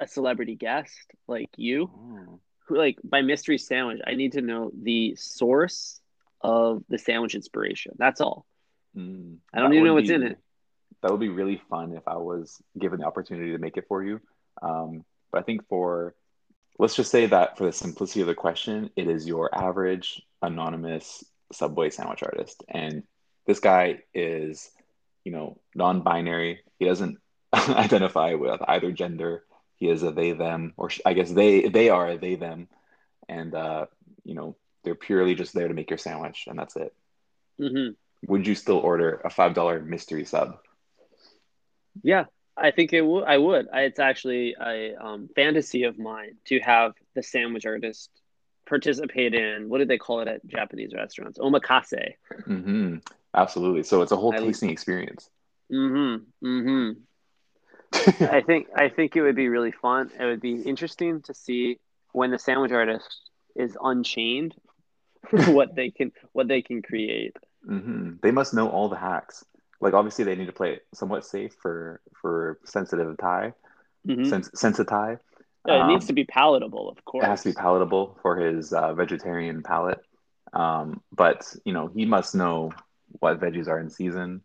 a 0.00 0.06
celebrity 0.06 0.56
guest 0.56 1.12
like 1.26 1.50
you? 1.56 1.90
Oh. 1.94 2.40
Who 2.66 2.76
like 2.76 2.98
by 3.02 3.22
mystery 3.22 3.58
sandwich? 3.58 4.00
I 4.06 4.14
need 4.14 4.32
to 4.32 4.42
know 4.42 4.70
the 4.74 5.14
source 5.16 6.00
of 6.40 6.82
the 6.88 6.98
sandwich 6.98 7.34
inspiration. 7.34 7.94
That's 7.98 8.20
all. 8.20 8.46
Mm, 8.98 9.38
I 9.54 9.60
don't 9.60 9.74
even 9.74 9.84
know 9.84 9.94
what's 9.94 10.08
be- 10.08 10.14
in 10.14 10.22
it. 10.24 10.38
That 11.02 11.12
would 11.12 11.20
be 11.20 11.28
really 11.28 11.62
fun 11.70 11.94
if 11.94 12.08
I 12.08 12.16
was 12.16 12.60
given 12.78 13.00
the 13.00 13.06
opportunity 13.06 13.52
to 13.52 13.58
make 13.58 13.76
it 13.76 13.86
for 13.88 14.02
you. 14.04 14.20
Um, 14.62 15.04
but 15.32 15.40
I 15.40 15.42
think 15.42 15.68
for 15.68 16.14
let's 16.78 16.96
just 16.96 17.10
say 17.10 17.26
that 17.26 17.58
for 17.58 17.66
the 17.66 17.72
simplicity 17.72 18.22
of 18.22 18.26
the 18.28 18.34
question, 18.34 18.90
it 18.96 19.08
is 19.08 19.26
your 19.26 19.54
average 19.54 20.22
anonymous 20.42 21.24
Subway 21.52 21.90
sandwich 21.90 22.22
artist, 22.22 22.64
and 22.68 23.04
this 23.46 23.60
guy 23.60 24.00
is, 24.14 24.70
you 25.24 25.32
know, 25.32 25.58
non-binary. 25.74 26.60
He 26.78 26.84
doesn't 26.86 27.18
identify 27.54 28.34
with 28.34 28.60
either 28.68 28.92
gender. 28.92 29.44
He 29.76 29.88
is 29.88 30.02
a 30.02 30.12
they 30.12 30.32
them, 30.32 30.74
or 30.76 30.90
sh- 30.90 31.00
I 31.06 31.14
guess 31.14 31.30
they 31.30 31.68
they 31.68 31.90
are 31.90 32.10
a 32.10 32.18
they 32.18 32.34
them, 32.36 32.68
and 33.28 33.54
uh, 33.54 33.86
you 34.24 34.34
know 34.34 34.56
they're 34.84 34.94
purely 34.94 35.34
just 35.34 35.54
there 35.54 35.68
to 35.68 35.74
make 35.74 35.90
your 35.90 35.98
sandwich, 35.98 36.46
and 36.48 36.58
that's 36.58 36.76
it. 36.76 36.94
hmm 37.58 37.90
Would 38.26 38.46
you 38.46 38.54
still 38.54 38.78
order 38.78 39.20
a 39.24 39.30
five 39.30 39.54
dollar 39.54 39.80
mystery 39.80 40.24
sub? 40.24 40.58
Yeah, 42.02 42.24
I 42.56 42.70
think 42.70 42.92
it 42.92 43.02
would. 43.02 43.24
I 43.24 43.38
would. 43.38 43.68
I, 43.72 43.82
it's 43.82 43.98
actually 43.98 44.54
a 44.60 44.94
um, 45.00 45.28
fantasy 45.34 45.84
of 45.84 45.98
mine 45.98 46.36
to 46.46 46.58
have 46.60 46.92
the 47.14 47.22
sandwich 47.22 47.66
artist 47.66 48.10
participate 48.68 49.34
in 49.34 49.68
what 49.68 49.78
do 49.78 49.84
they 49.86 49.98
call 49.98 50.20
it 50.20 50.28
at 50.28 50.44
Japanese 50.46 50.92
restaurants? 50.94 51.38
Omakase. 51.38 52.14
hmm 52.44 52.96
Absolutely. 53.34 53.82
So 53.82 54.02
it's 54.02 54.12
a 54.12 54.16
whole 54.16 54.32
I- 54.34 54.38
tasting 54.40 54.70
experience. 54.70 55.30
Mm-hmm. 55.72 56.46
Mm-hmm. 56.46 56.92
I 58.30 58.40
think 58.40 58.68
I 58.74 58.88
think 58.88 59.16
it 59.16 59.22
would 59.22 59.36
be 59.36 59.48
really 59.48 59.72
fun. 59.72 60.10
It 60.18 60.24
would 60.24 60.40
be 60.40 60.62
interesting 60.62 61.22
to 61.22 61.34
see 61.34 61.78
when 62.12 62.30
the 62.30 62.38
sandwich 62.38 62.72
artist 62.72 63.30
is 63.54 63.76
unchained, 63.82 64.54
what 65.30 65.74
they 65.74 65.90
can 65.90 66.12
what 66.32 66.48
they 66.48 66.62
can 66.62 66.82
create. 66.82 67.36
Hmm 67.68 68.12
They 68.22 68.30
must 68.30 68.54
know 68.54 68.68
all 68.68 68.88
the 68.88 68.96
hacks. 68.96 69.44
Like 69.80 69.94
obviously 69.94 70.24
they 70.24 70.34
need 70.36 70.46
to 70.46 70.52
play 70.52 70.74
it 70.74 70.86
somewhat 70.94 71.24
safe 71.24 71.54
for 71.62 72.00
for 72.20 72.58
sensitive 72.64 73.16
Ty, 73.18 73.54
hmm 74.06 74.24
sens 74.24 74.50
sensitive. 74.54 75.20
Yeah, 75.66 75.74
it 75.74 75.84
Um, 75.84 75.88
needs 75.88 76.06
to 76.06 76.12
be 76.14 76.24
palatable, 76.24 76.88
of 76.88 77.04
course. 77.04 77.24
it 77.24 77.26
has 77.26 77.42
to 77.42 77.50
be 77.50 77.54
palatable 77.54 78.18
for 78.22 78.36
his 78.36 78.72
uh, 78.72 78.94
vegetarian 78.94 79.62
palate. 79.62 80.00
Um, 80.52 81.02
but 81.12 81.54
you 81.64 81.72
know 81.72 81.88
he 81.88 82.06
must 82.06 82.34
know 82.34 82.72
what 83.20 83.40
veggies 83.40 83.68
are 83.68 83.78
in 83.80 83.90
season. 83.90 84.42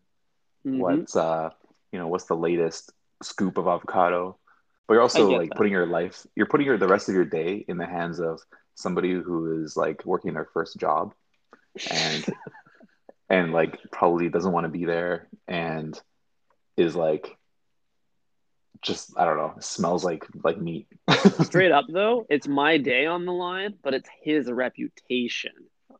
hmm 0.64 0.78
What's 0.78 1.16
uh 1.16 1.50
you 1.92 1.98
know 1.98 2.08
what's 2.08 2.26
the 2.26 2.36
latest 2.36 2.92
scoop 3.22 3.58
of 3.58 3.66
avocado? 3.66 4.38
But 4.86 4.94
you're 4.94 5.02
also 5.02 5.32
like 5.32 5.50
that. 5.50 5.56
putting 5.56 5.72
your 5.72 5.86
life, 5.86 6.26
you're 6.36 6.46
putting 6.46 6.66
your 6.66 6.78
the 6.78 6.88
rest 6.88 7.08
of 7.08 7.14
your 7.14 7.24
day 7.24 7.64
in 7.68 7.78
the 7.78 7.86
hands 7.86 8.20
of 8.20 8.40
somebody 8.74 9.12
who 9.14 9.62
is 9.64 9.76
like 9.76 10.04
working 10.04 10.34
their 10.34 10.48
first 10.52 10.78
job 10.78 11.14
and 11.90 12.26
and 13.28 13.52
like 13.52 13.78
probably 13.90 14.28
doesn't 14.28 14.52
want 14.52 14.64
to 14.64 14.70
be 14.70 14.84
there 14.84 15.28
and 15.48 16.00
is 16.76 16.94
like 16.94 17.36
just 18.82 19.12
I 19.16 19.24
don't 19.24 19.36
know, 19.36 19.54
smells 19.60 20.04
like 20.04 20.24
like 20.42 20.58
meat. 20.60 20.86
Straight 21.40 21.72
up 21.72 21.86
though, 21.88 22.26
it's 22.28 22.46
my 22.46 22.78
day 22.78 23.06
on 23.06 23.24
the 23.24 23.32
line, 23.32 23.74
but 23.82 23.94
it's 23.94 24.08
his 24.22 24.50
reputation. 24.50 25.52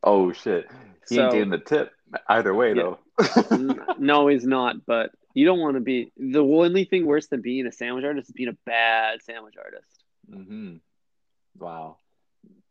Oh 0.02 0.32
shit. 0.32 0.66
He 1.08 1.18
ain't 1.18 1.30
So 1.30 1.36
getting 1.36 1.50
the 1.50 1.58
tip 1.58 1.92
either 2.28 2.54
way 2.54 2.74
yeah, 2.74 2.94
though. 3.18 3.78
no, 3.98 4.28
he's 4.28 4.44
not. 4.44 4.84
But 4.86 5.10
you 5.34 5.46
don't 5.46 5.60
want 5.60 5.74
to 5.76 5.80
be 5.80 6.12
the 6.16 6.40
only 6.42 6.84
thing 6.84 7.06
worse 7.06 7.26
than 7.28 7.40
being 7.40 7.66
a 7.66 7.72
sandwich 7.72 8.04
artist 8.04 8.28
is 8.28 8.32
being 8.32 8.48
a 8.50 8.58
bad 8.66 9.22
sandwich 9.22 9.54
artist. 9.62 10.04
hmm 10.30 10.76
Wow. 11.58 11.96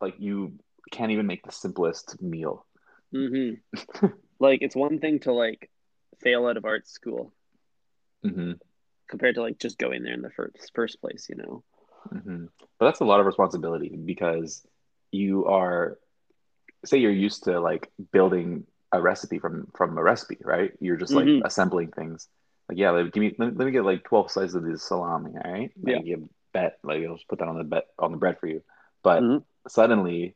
Like 0.01 0.15
you 0.19 0.53
can't 0.91 1.11
even 1.11 1.25
make 1.27 1.43
the 1.43 1.51
simplest 1.51 2.21
meal. 2.21 2.65
hmm 3.11 3.51
Like 4.43 4.61
it's 4.61 4.75
one 4.75 4.99
thing 4.99 5.19
to 5.21 5.33
like 5.33 5.71
fail 6.21 6.47
out 6.47 6.57
of 6.57 6.65
art 6.65 6.87
school 6.87 7.33
hmm 8.23 8.53
compared 9.09 9.35
to 9.35 9.41
like 9.41 9.59
just 9.59 9.77
going 9.77 10.03
there 10.03 10.13
in 10.13 10.21
the 10.21 10.31
first 10.31 10.71
first 10.75 11.01
place. 11.01 11.27
You 11.29 11.37
know. 11.37 11.63
hmm 12.11 12.45
But 12.79 12.85
that's 12.87 12.99
a 13.01 13.05
lot 13.05 13.19
of 13.19 13.25
responsibility 13.25 13.95
because 14.05 14.65
you 15.11 15.45
are, 15.45 15.97
say 16.85 16.97
you're 16.97 17.11
used 17.11 17.45
to 17.45 17.59
like 17.59 17.91
building 18.11 18.65
a 18.91 19.01
recipe 19.01 19.39
from 19.39 19.67
from 19.75 19.97
a 19.97 20.03
recipe, 20.03 20.37
right? 20.43 20.71
You're 20.79 20.97
just 20.97 21.15
like 21.15 21.25
hmm 21.25 21.39
assembling 21.43 21.91
things. 21.91 22.27
Like, 22.69 22.77
yeah, 22.77 22.91
like, 22.91 23.13
give 23.13 23.21
me 23.21 23.35
let, 23.39 23.49
me 23.51 23.55
let 23.57 23.65
me 23.65 23.71
get 23.71 23.85
like 23.85 24.03
12 24.03 24.31
slices 24.31 24.55
of 24.55 24.63
this 24.65 24.83
salami, 24.83 25.31
all 25.43 25.51
right? 25.51 25.71
Yeah. 25.83 25.97
Like 25.97 26.05
you 26.05 26.29
bet, 26.53 26.79
like 26.83 27.03
I'll 27.03 27.15
just 27.15 27.27
put 27.29 27.39
that 27.39 27.47
on 27.47 27.57
the 27.57 27.63
bet 27.63 27.85
on 27.99 28.11
the 28.11 28.17
bread 28.17 28.39
for 28.39 28.47
you. 28.47 28.61
But 29.03 29.19
hmm 29.21 29.37
suddenly 29.67 30.35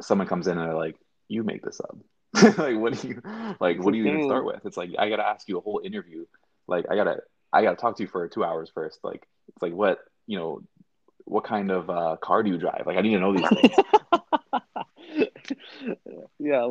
someone 0.00 0.28
comes 0.28 0.46
in 0.46 0.58
and 0.58 0.66
they're 0.66 0.76
like, 0.76 0.96
you 1.28 1.42
make 1.44 1.62
this 1.64 1.80
up. 1.80 1.96
like 2.58 2.76
what 2.76 3.00
do 3.00 3.08
you 3.08 3.22
like 3.60 3.80
what 3.80 3.92
do 3.92 3.98
you 3.98 4.06
even 4.06 4.20
start 4.20 4.44
with? 4.44 4.60
It's 4.64 4.76
like 4.76 4.90
I 4.98 5.08
gotta 5.08 5.26
ask 5.26 5.48
you 5.48 5.58
a 5.58 5.62
whole 5.62 5.80
interview. 5.82 6.26
Like 6.66 6.86
I 6.90 6.96
gotta 6.96 7.18
I 7.52 7.62
gotta 7.62 7.76
talk 7.76 7.96
to 7.96 8.02
you 8.02 8.08
for 8.08 8.28
two 8.28 8.44
hours 8.44 8.70
first. 8.74 8.98
Like 9.02 9.26
it's 9.48 9.62
like 9.62 9.72
what 9.72 9.98
you 10.26 10.38
know 10.38 10.60
what 11.24 11.44
kind 11.44 11.70
of 11.70 11.90
uh, 11.90 12.16
car 12.22 12.42
do 12.42 12.50
you 12.50 12.58
drive? 12.58 12.84
Like 12.86 12.96
I 12.98 13.02
need 13.02 13.14
to 13.14 13.20
know 13.20 13.34
these 13.34 13.50
things. 13.50 13.80
yeah, 16.38 16.66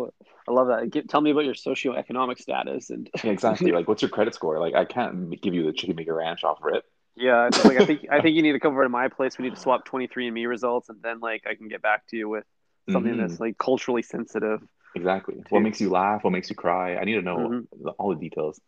I 0.48 0.52
love 0.52 0.67
that. 0.67 0.89
Give, 0.91 1.08
tell 1.08 1.22
me 1.22 1.32
about 1.32 1.46
your 1.46 1.54
socioeconomic 1.54 2.39
status 2.39 2.89
and 2.89 3.10
Yeah, 3.24 3.32
exactly. 3.32 3.72
Like 3.72 3.88
what's 3.88 4.02
your 4.02 4.10
credit 4.10 4.34
score? 4.36 4.60
Like 4.60 4.76
I 4.76 4.86
can't 4.86 5.39
give 5.41 5.54
you 5.54 5.65
the 5.65 5.74
chicken 5.74 5.96
maker 5.96 6.13
ranch 6.13 6.43
off 6.43 6.60
rip. 6.62 6.84
yeah, 7.15 7.50
like 7.63 7.78
I 7.78 7.84
think 7.84 8.02
I 8.12 8.22
think 8.22 8.36
you 8.36 8.43
need 8.43 8.52
to 8.54 8.60
come 8.60 8.74
over 8.74 8.84
to 8.84 8.89
my 8.89 9.08
place. 9.08 9.38
We 9.38 9.43
need 9.46 9.56
to 9.56 9.60
swap 9.60 9.88
23andMe 9.88 10.48
results, 10.48 10.89
and 10.89 11.02
then 11.02 11.20
like 11.20 11.43
I 11.50 11.56
can 11.56 11.67
get 11.67 11.82
back 11.82 12.06
to 12.10 12.17
you 12.17 12.30
with 12.30 12.46
something 12.89 13.12
hmm 13.12 13.17
that's 13.17 13.39
like 13.39 13.58
culturally 13.58 14.04
sensitive 14.04 14.62
Exactly. 14.95 15.36
What 15.50 15.62
makes 15.62 15.80
you 15.80 15.89
laugh? 15.89 16.23
What 16.23 16.32
makes 16.32 16.50
you 16.50 16.56
cry? 16.56 16.95
I 16.95 17.04
need 17.06 17.15
to 17.15 17.21
know 17.21 17.36
hmm 17.36 17.60
all 17.97 18.10
the 18.10 18.19
details. 18.19 18.60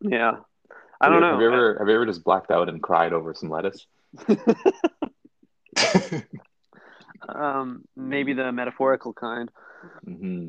Yeah, 0.00 0.32
I 1.00 1.04
Have 1.04 1.08
don't 1.08 1.14
you, 1.14 1.20
have 1.28 1.30
know. 1.30 1.40
you 1.40 1.48
I, 1.50 1.54
ever 1.54 1.76
have 1.78 1.88
you 1.88 1.94
ever 1.94 2.06
just 2.06 2.24
blacked 2.24 2.50
out 2.50 2.68
and 2.68 2.82
cried 2.82 3.12
over 3.12 3.34
some 3.34 3.50
lettuce? 3.50 3.86
um, 7.28 7.84
maybe 7.96 8.32
the 8.34 8.52
metaphorical 8.52 9.12
kind. 9.12 9.50
hmm 10.04 10.48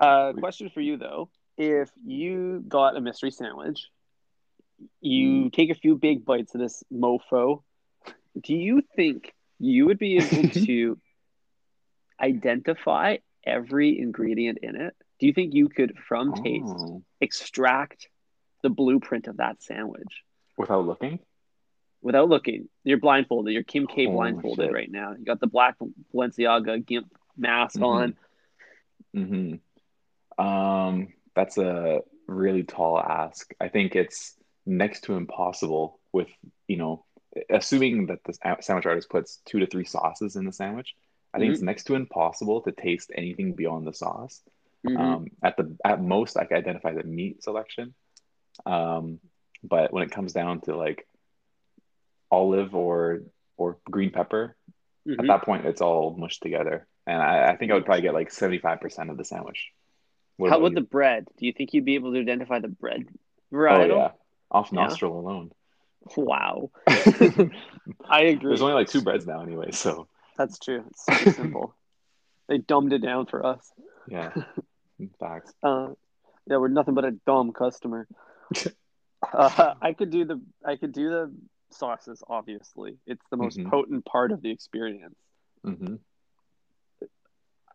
Uh, 0.00 0.32
question 0.34 0.68
for 0.70 0.80
you 0.80 0.96
though: 0.96 1.30
If 1.56 1.90
you 2.04 2.64
got 2.68 2.96
a 2.96 3.00
mystery 3.00 3.30
sandwich, 3.30 3.88
you 5.00 5.50
take 5.50 5.70
a 5.70 5.74
few 5.74 5.96
big 5.96 6.24
bites 6.24 6.54
of 6.54 6.60
this 6.60 6.82
mofo. 6.92 7.62
Do 8.42 8.54
you 8.54 8.82
think 8.96 9.32
you 9.58 9.86
would 9.86 9.98
be 9.98 10.18
able 10.18 10.44
to 10.66 10.98
identify 12.20 13.16
every 13.48 13.98
ingredient 13.98 14.58
in 14.62 14.76
it? 14.76 14.94
Do 15.18 15.26
you 15.26 15.32
think 15.32 15.54
you 15.54 15.68
could, 15.68 15.96
from 16.08 16.32
taste, 16.34 16.64
Oh, 16.66 17.02
extract 17.20 18.08
the 18.62 18.68
blueprint 18.70 19.26
of 19.26 19.38
that 19.38 19.62
sandwich 19.62 20.22
without 20.56 20.84
looking? 20.86 21.18
without 22.00 22.28
looking? 22.28 22.68
You're 22.84 22.98
blindfolded. 22.98 23.52
You're 23.52 23.64
Kim 23.64 23.86
K 23.88 24.06
Oh 24.06 24.12
blindfolded 24.12 24.66
shit. 24.66 24.72
right 24.72 24.90
now. 24.90 25.14
You 25.18 25.24
got 25.24 25.40
the 25.40 25.48
black 25.48 25.76
Balenciaga 26.14 26.84
gimp 26.86 27.12
mask 27.36 27.76
hmm 27.76 27.84
on. 27.84 28.14
hmm 29.14 29.54
Um, 30.38 31.08
that's 31.34 31.58
a 31.58 32.00
really 32.28 32.62
tall 32.62 32.98
ask. 33.00 33.52
I 33.60 33.68
think 33.68 33.96
it's 33.96 34.36
next 34.66 35.04
to 35.04 35.14
impossible 35.14 35.98
with, 36.12 36.28
you 36.68 36.76
know, 36.76 37.04
assuming 37.50 38.06
that 38.06 38.20
the 38.24 38.32
sandwich 38.60 38.86
artist 38.86 39.10
puts 39.10 39.40
two 39.44 39.58
to 39.60 39.66
three 39.66 39.84
sauces 39.84 40.36
in 40.36 40.44
the 40.44 40.52
sandwich. 40.52 40.94
I 41.38 41.40
think 41.40 41.52
it's 41.52 41.62
hmm 41.62 41.64
next 41.64 41.84
to 41.84 41.94
impossible 41.94 42.62
to 42.62 42.72
taste 42.72 43.12
anything 43.14 43.54
beyond 43.54 43.86
the 43.86 43.94
sauce. 43.94 44.42
hmm 44.84 45.14
Um, 45.14 45.28
at 45.42 45.56
the 45.56 45.76
at 45.84 46.02
most, 46.02 46.36
I 46.36 46.46
can 46.46 46.58
identify 46.58 46.94
the 46.94 47.04
meat 47.04 47.42
selection. 47.44 47.94
Um, 48.66 49.20
but 49.62 49.92
when 49.92 50.04
it 50.04 50.12
comes 50.12 50.32
down 50.34 50.60
to 50.62 50.76
like 50.76 51.06
olive 52.30 52.74
or 52.74 53.22
or 53.56 53.78
green 53.90 54.10
pepper, 54.10 54.56
at 55.18 55.26
hmm 55.26 55.28
that 55.28 55.44
point, 55.44 55.66
it's 55.66 55.82
all 55.82 56.16
mushed 56.16 56.42
together. 56.42 56.86
And 57.06 57.20
I, 57.22 57.52
I 57.52 57.56
think 57.56 57.70
I 57.72 57.74
would 57.74 57.86
probably 57.86 58.02
get 58.02 58.14
like 58.14 58.30
75% 58.32 59.10
of 59.10 59.16
the 59.18 59.24
sandwich. 59.24 59.70
What 60.36 60.48
How 60.48 60.58
about 60.58 60.60
about 60.60 60.74
the 60.74 60.80
bread? 60.80 61.26
Do 61.36 61.46
you 61.46 61.52
think 61.52 61.72
you'd 61.72 61.84
be 61.84 61.94
able 61.96 62.12
to 62.12 62.20
identify 62.20 62.58
the 62.60 62.68
bread 62.68 63.08
Oh 63.68 63.84
yeah, 63.84 64.12
off 64.50 64.72
Yeah. 64.76 64.96
nostril 64.96 65.18
alone. 65.18 65.52
Wow. 66.16 66.70
I 68.08 68.22
agree. 68.22 68.48
There's 68.48 68.62
only 68.62 68.74
like 68.74 68.88
two 68.88 69.02
breads 69.02 69.26
now 69.26 69.42
anyway, 69.42 69.70
so 69.72 70.08
That's 70.38 70.58
true. 70.58 70.84
It's 70.90 71.06
super 71.06 71.28
simple. 71.30 71.76
They 72.48 72.58
dumbed 72.58 72.92
it 72.92 73.02
down 73.02 73.26
for 73.26 73.44
us. 73.46 73.72
yeah, 74.08 74.30
facts. 75.20 75.54
Uh, 75.62 75.88
yeah, 76.46 76.58
we're 76.58 76.68
nothing 76.68 76.94
but 76.94 77.04
a 77.04 77.12
dumb 77.26 77.52
customer. 77.52 78.08
Uh, 79.32 79.74
I 79.82 79.92
could 79.94 80.10
do 80.10 80.24
the 80.24 80.40
I 80.64 80.76
could 80.76 80.92
do 80.92 81.10
the 81.10 81.34
sauces. 81.70 82.22
Obviously, 82.28 82.98
it's 83.06 83.24
the 83.30 83.36
most 83.36 83.62
hmm 83.62 83.64
potent 83.64 84.04
part 84.04 84.32
of 84.32 84.42
the 84.42 84.50
experience. 84.50 85.16
hmm 85.64 85.96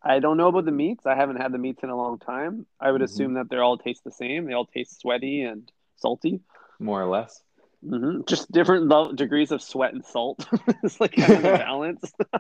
I 0.04 0.20
don't 0.20 0.38
know 0.38 0.48
about 0.48 0.66
the 0.66 0.72
meats. 0.72 1.06
I 1.06 1.16
haven't 1.16 1.38
had 1.38 1.52
the 1.52 1.58
meats 1.58 1.84
in 1.84 1.90
a 1.90 1.98
long 1.98 2.20
time. 2.20 2.68
I 2.80 2.92
would 2.92 3.02
hmm 3.02 3.04
assume 3.04 3.34
that 3.36 3.50
they 3.50 3.58
all 3.58 3.78
taste 3.78 4.04
the 4.04 4.12
same. 4.12 4.46
They 4.46 4.54
all 4.54 4.66
taste 4.66 5.00
sweaty 5.00 5.42
and 5.44 5.72
salty. 5.96 6.42
More 6.80 7.02
or 7.02 7.08
less. 7.08 7.44
Hmm 7.88 8.22
Just 8.28 8.52
different 8.52 8.88
lo- 8.88 9.12
degrees 9.14 9.52
of 9.52 9.62
sweat 9.62 9.94
and 9.94 10.06
salt. 10.06 10.46
it's 10.84 11.00
like 11.00 11.14
kind 11.16 11.46
of 11.46 11.58
balance. 11.58 12.12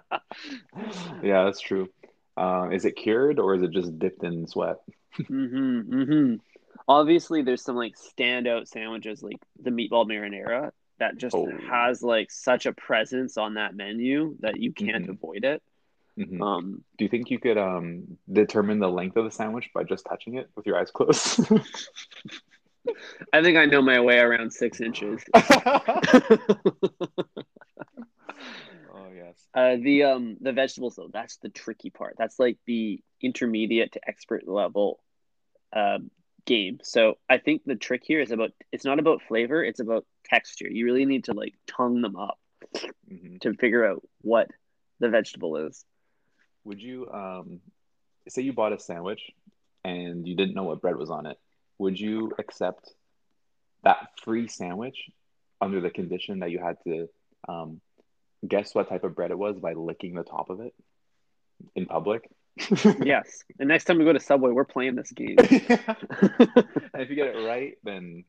Yeah, 1.22 1.46
that's 1.46 1.62
true. 1.62 1.90
Um, 2.38 2.72
is 2.72 2.86
it 2.86 2.96
cured 2.96 3.40
or 3.40 3.56
is 3.56 3.62
it 3.64 3.72
just 3.72 3.98
dipped 4.00 4.24
in 4.24 4.48
sweat? 4.48 4.78
hmm 5.28 5.80
hmm 5.82 6.36
Obviously, 6.88 7.44
there's 7.44 7.64
some 7.64 7.76
like 7.78 7.94
standout 7.96 8.68
sandwiches, 8.68 9.24
like 9.24 9.38
the 9.62 9.70
meatball 9.70 10.06
marinara, 10.06 10.72
that 11.00 11.18
just 11.18 11.36
Oh. 11.36 11.50
has 11.70 12.02
like 12.02 12.30
such 12.30 12.66
a 12.66 12.74
presence 12.74 13.38
on 13.38 13.54
that 13.54 13.74
menu 13.76 14.36
that 14.42 14.60
you 14.60 14.74
can't 14.74 15.06
hmm 15.06 15.12
avoid 15.12 15.46
it. 15.46 15.62
hmm 16.18 16.42
Um, 16.42 16.84
Do 16.98 17.06
you 17.06 17.10
think 17.10 17.30
you 17.32 17.40
could 17.40 17.58
um 17.58 18.18
determine 18.32 18.80
the 18.80 18.90
length 18.90 19.16
of 19.18 19.26
the 19.26 19.32
sandwich 19.32 19.70
by 19.74 19.84
just 19.84 20.06
touching 20.06 20.36
it 20.38 20.50
with 20.56 20.66
your 20.68 20.78
eyes 20.78 20.92
closed? 20.92 21.40
I 23.34 23.42
think 23.42 23.58
I 23.58 23.66
know 23.66 23.82
my 23.82 24.00
way 24.00 24.20
around 24.20 24.54
six 24.54 24.80
inches. 24.82 25.24
Oh 28.94 29.10
yes. 29.16 29.48
Uh, 29.54 29.76
the 29.82 30.04
um 30.04 30.38
the 30.42 30.52
vegetables 30.54 30.96
though, 30.96 31.10
that's 31.12 31.38
the 31.38 31.50
tricky 31.50 31.90
part. 31.90 32.16
That's 32.18 32.40
like 32.40 32.58
the 32.66 33.00
intermediate 33.22 33.94
to 33.94 34.02
expert 34.08 34.48
level 34.48 35.02
um 35.76 36.12
game. 36.46 36.80
So 36.84 37.16
I 37.30 37.38
think 37.38 37.64
the 37.66 37.76
trick 37.76 38.02
here 38.06 38.22
is 38.22 38.32
about 38.32 38.52
it's 38.72 38.86
not 38.86 39.00
about 39.00 39.22
flavor, 39.28 39.64
it's 39.64 39.80
about 39.80 40.06
texture. 40.26 40.70
You 40.70 40.86
really 40.86 41.06
need 41.06 41.26
to 41.26 41.34
like 41.34 41.56
tongue 41.68 42.02
them 42.02 42.16
up 42.16 42.38
hmm 43.08 43.38
to 43.42 43.54
figure 43.54 43.86
out 43.86 44.02
what 44.22 44.50
the 45.00 45.10
vegetable 45.10 45.58
is. 45.58 45.86
Would 46.66 46.82
you 46.82 47.10
um 47.12 47.60
say 48.28 48.42
you 48.42 48.54
bought 48.54 48.74
a 48.74 48.80
sandwich 48.80 49.32
and 49.84 50.28
you 50.28 50.36
didn't 50.36 50.56
know 50.56 50.64
what 50.64 50.82
bread 50.82 50.96
was 50.98 51.10
on 51.10 51.26
it? 51.26 51.38
Would 51.80 52.00
you 52.00 52.32
accept 52.40 52.90
that 53.84 53.98
free 54.24 54.48
sandwich 54.48 55.10
under 55.62 55.82
the 55.82 55.90
condition 55.90 56.40
that 56.40 56.52
you 56.52 56.60
had 56.60 56.78
to 56.86 57.10
um 57.48 57.82
guess 58.48 58.74
what 58.76 58.90
type 58.90 59.04
of 59.04 59.16
bread 59.16 59.32
it 59.32 59.38
was 59.38 59.58
by 59.60 59.74
licking 59.74 60.14
the 60.16 60.24
top 60.24 60.50
of 60.50 60.60
it 60.62 60.74
in 61.76 61.86
public? 61.86 62.30
yes. 63.04 63.44
And 63.60 63.68
next 63.70 63.86
time 63.86 63.98
we 63.98 64.04
go 64.06 64.14
to 64.14 64.20
Subway, 64.20 64.52
we're 64.52 64.66
playing 64.66 64.96
this 64.96 65.12
game. 65.12 65.36
and 65.40 65.48
if 66.96 67.10
you 67.10 67.16
get 67.16 67.28
it 67.36 67.48
right, 67.48 67.74
then 67.84 68.26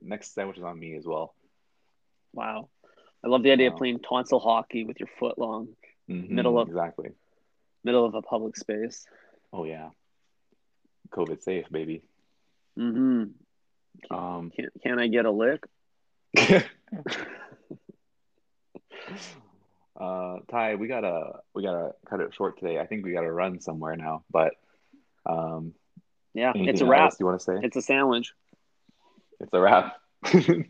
next 0.00 0.34
sandwich 0.34 0.58
is 0.58 0.62
on 0.64 0.78
me 0.78 0.94
as 0.96 1.04
well. 1.06 1.34
wow. 2.32 2.68
I 3.24 3.26
love 3.28 3.42
the 3.42 3.50
idea 3.50 3.68
Wow. 3.68 3.74
of 3.74 3.78
playing 3.78 3.98
tonsil 4.00 4.38
hockey 4.38 4.84
with 4.84 5.00
your 5.00 5.08
foot 5.18 5.38
long, 5.38 5.68
Mhm, 6.08 6.30
Middle 6.30 6.58
of- 6.58 6.68
exactly. 6.68 7.10
middle 7.84 8.04
of 8.04 8.14
a 8.14 8.22
public 8.22 8.56
space. 8.56 9.04
Oh 9.52 9.64
yeah, 9.64 9.90
COVID 11.10 11.42
safe, 11.42 11.66
baby. 11.70 12.02
Hmm 12.78 13.24
Um, 14.10 14.50
Can, 14.56 14.68
can 14.82 14.98
I 15.00 15.08
get 15.08 15.26
a 15.26 15.30
lick? 15.30 15.64
uh, 20.00 20.36
Ty, 20.50 20.76
we 20.76 20.88
gotta 20.88 21.40
we 21.54 21.62
gotta 21.62 21.92
cut 22.08 22.20
it 22.20 22.34
short 22.34 22.58
today. 22.58 22.78
I 22.78 22.86
think 22.86 23.04
we 23.04 23.12
gotta 23.12 23.30
run 23.32 23.60
somewhere 23.60 23.96
now. 23.96 24.24
But 24.30 24.52
um, 25.26 25.74
Yeah, 26.34 26.52
it's 26.54 26.80
a 26.80 26.86
wrap. 26.86 27.12
you 27.18 27.26
want 27.26 27.40
to 27.40 27.44
say? 27.44 27.58
It's 27.62 27.76
a 27.76 27.82
sandwich. 27.82 28.32
It's 29.40 29.52
a 29.52 29.60
wrap. 29.60 29.96
no, 30.34 30.64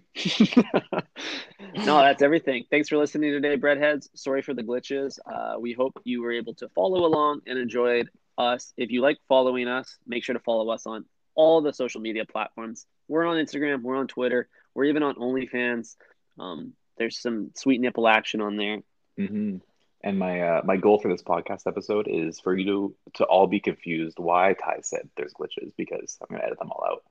that's 2.03 2.23
everything. 2.23 2.65
Thanks 2.71 2.89
for 2.89 2.97
listening 2.97 3.33
today, 3.33 3.57
Breadheads. 3.57 4.09
Sorry 4.15 4.43
for 4.43 4.55
the 4.55 4.63
glitches. 4.63 5.19
Uh, 5.31 5.55
we 5.59 5.73
hope 5.73 5.99
you 6.05 6.23
were 6.23 6.33
able 6.33 6.55
to 6.55 6.69
follow 6.71 7.07
along 7.07 7.41
and 7.47 7.59
enjoyed 7.59 8.09
us. 8.37 8.73
If 8.77 8.91
you 8.91 9.01
like 9.03 9.19
following 9.29 9.69
us, 9.69 9.97
make 10.07 10.25
sure 10.25 10.35
to 10.35 10.41
follow 10.41 10.71
us 10.71 10.87
on 10.87 11.05
all 11.39 11.63
the 11.63 11.73
social 11.73 12.01
media 12.01 12.25
platforms. 12.25 12.85
We're 13.07 13.25
on 13.25 13.37
Instagram, 13.37 13.83
we're 13.83 13.97
on 13.97 14.09
Twitter, 14.09 14.49
we're 14.75 14.87
even 14.87 15.05
on 15.05 15.15
OnlyFans. 15.15 15.95
Um, 16.37 16.73
there's 16.99 17.17
some 17.23 17.53
sweet 17.55 17.81
nipple 17.81 18.09
action 18.09 18.41
on 18.41 18.57
there. 18.57 18.81
hmm 19.17 19.59
And 20.03 20.19
my 20.19 20.41
uh, 20.43 20.63
my 20.65 20.77
goal 20.77 20.99
for 20.99 21.09
this 21.09 21.23
podcast 21.23 21.67
episode 21.67 22.09
is 22.09 22.41
for 22.41 22.57
you 22.59 22.65
to 22.67 22.95
to 23.15 23.25
all 23.25 23.47
be 23.47 23.61
confused 23.61 24.19
why 24.19 24.55
Ty 24.55 24.81
said 24.83 25.09
there's 25.17 25.33
glitches 25.33 25.73
because 25.77 26.19
I'm 26.21 26.35
gonna 26.35 26.45
edit 26.45 26.59
them 26.59 26.73
all 26.73 26.85
out. 26.85 27.03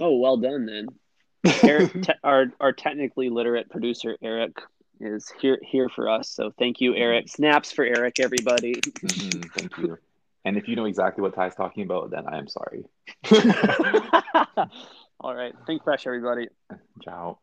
Oh, 0.00 0.16
well 0.16 0.36
done 0.36 0.66
then. 0.66 0.88
Eric, 1.62 1.92
te- 2.02 2.12
our 2.24 2.46
our 2.58 2.72
technically 2.72 3.28
literate 3.30 3.70
producer 3.70 4.16
Eric 4.20 4.60
is 5.00 5.32
here 5.40 5.60
here 5.62 5.88
for 5.88 6.08
us. 6.10 6.28
So 6.28 6.50
thank 6.58 6.80
you, 6.80 6.96
Eric. 6.96 7.28
Snaps 7.28 7.70
for 7.70 7.84
Eric, 7.84 8.18
everybody. 8.18 8.74
Mhm, 8.74 9.50
Thank 9.52 9.78
you. 9.78 9.96
And 10.44 10.56
if 10.56 10.68
you 10.68 10.76
know 10.76 10.86
exactly 10.86 11.22
what 11.22 11.34
Ty's 11.34 11.54
talking 11.54 11.84
about, 11.84 12.10
then 12.10 12.26
I 12.26 12.38
am 12.38 12.48
sorry. 12.48 12.84
All 15.20 15.34
right. 15.34 15.54
Think 15.66 15.84
fresh, 15.84 16.06
everybody. 16.06 16.48
Ciao. 17.02 17.38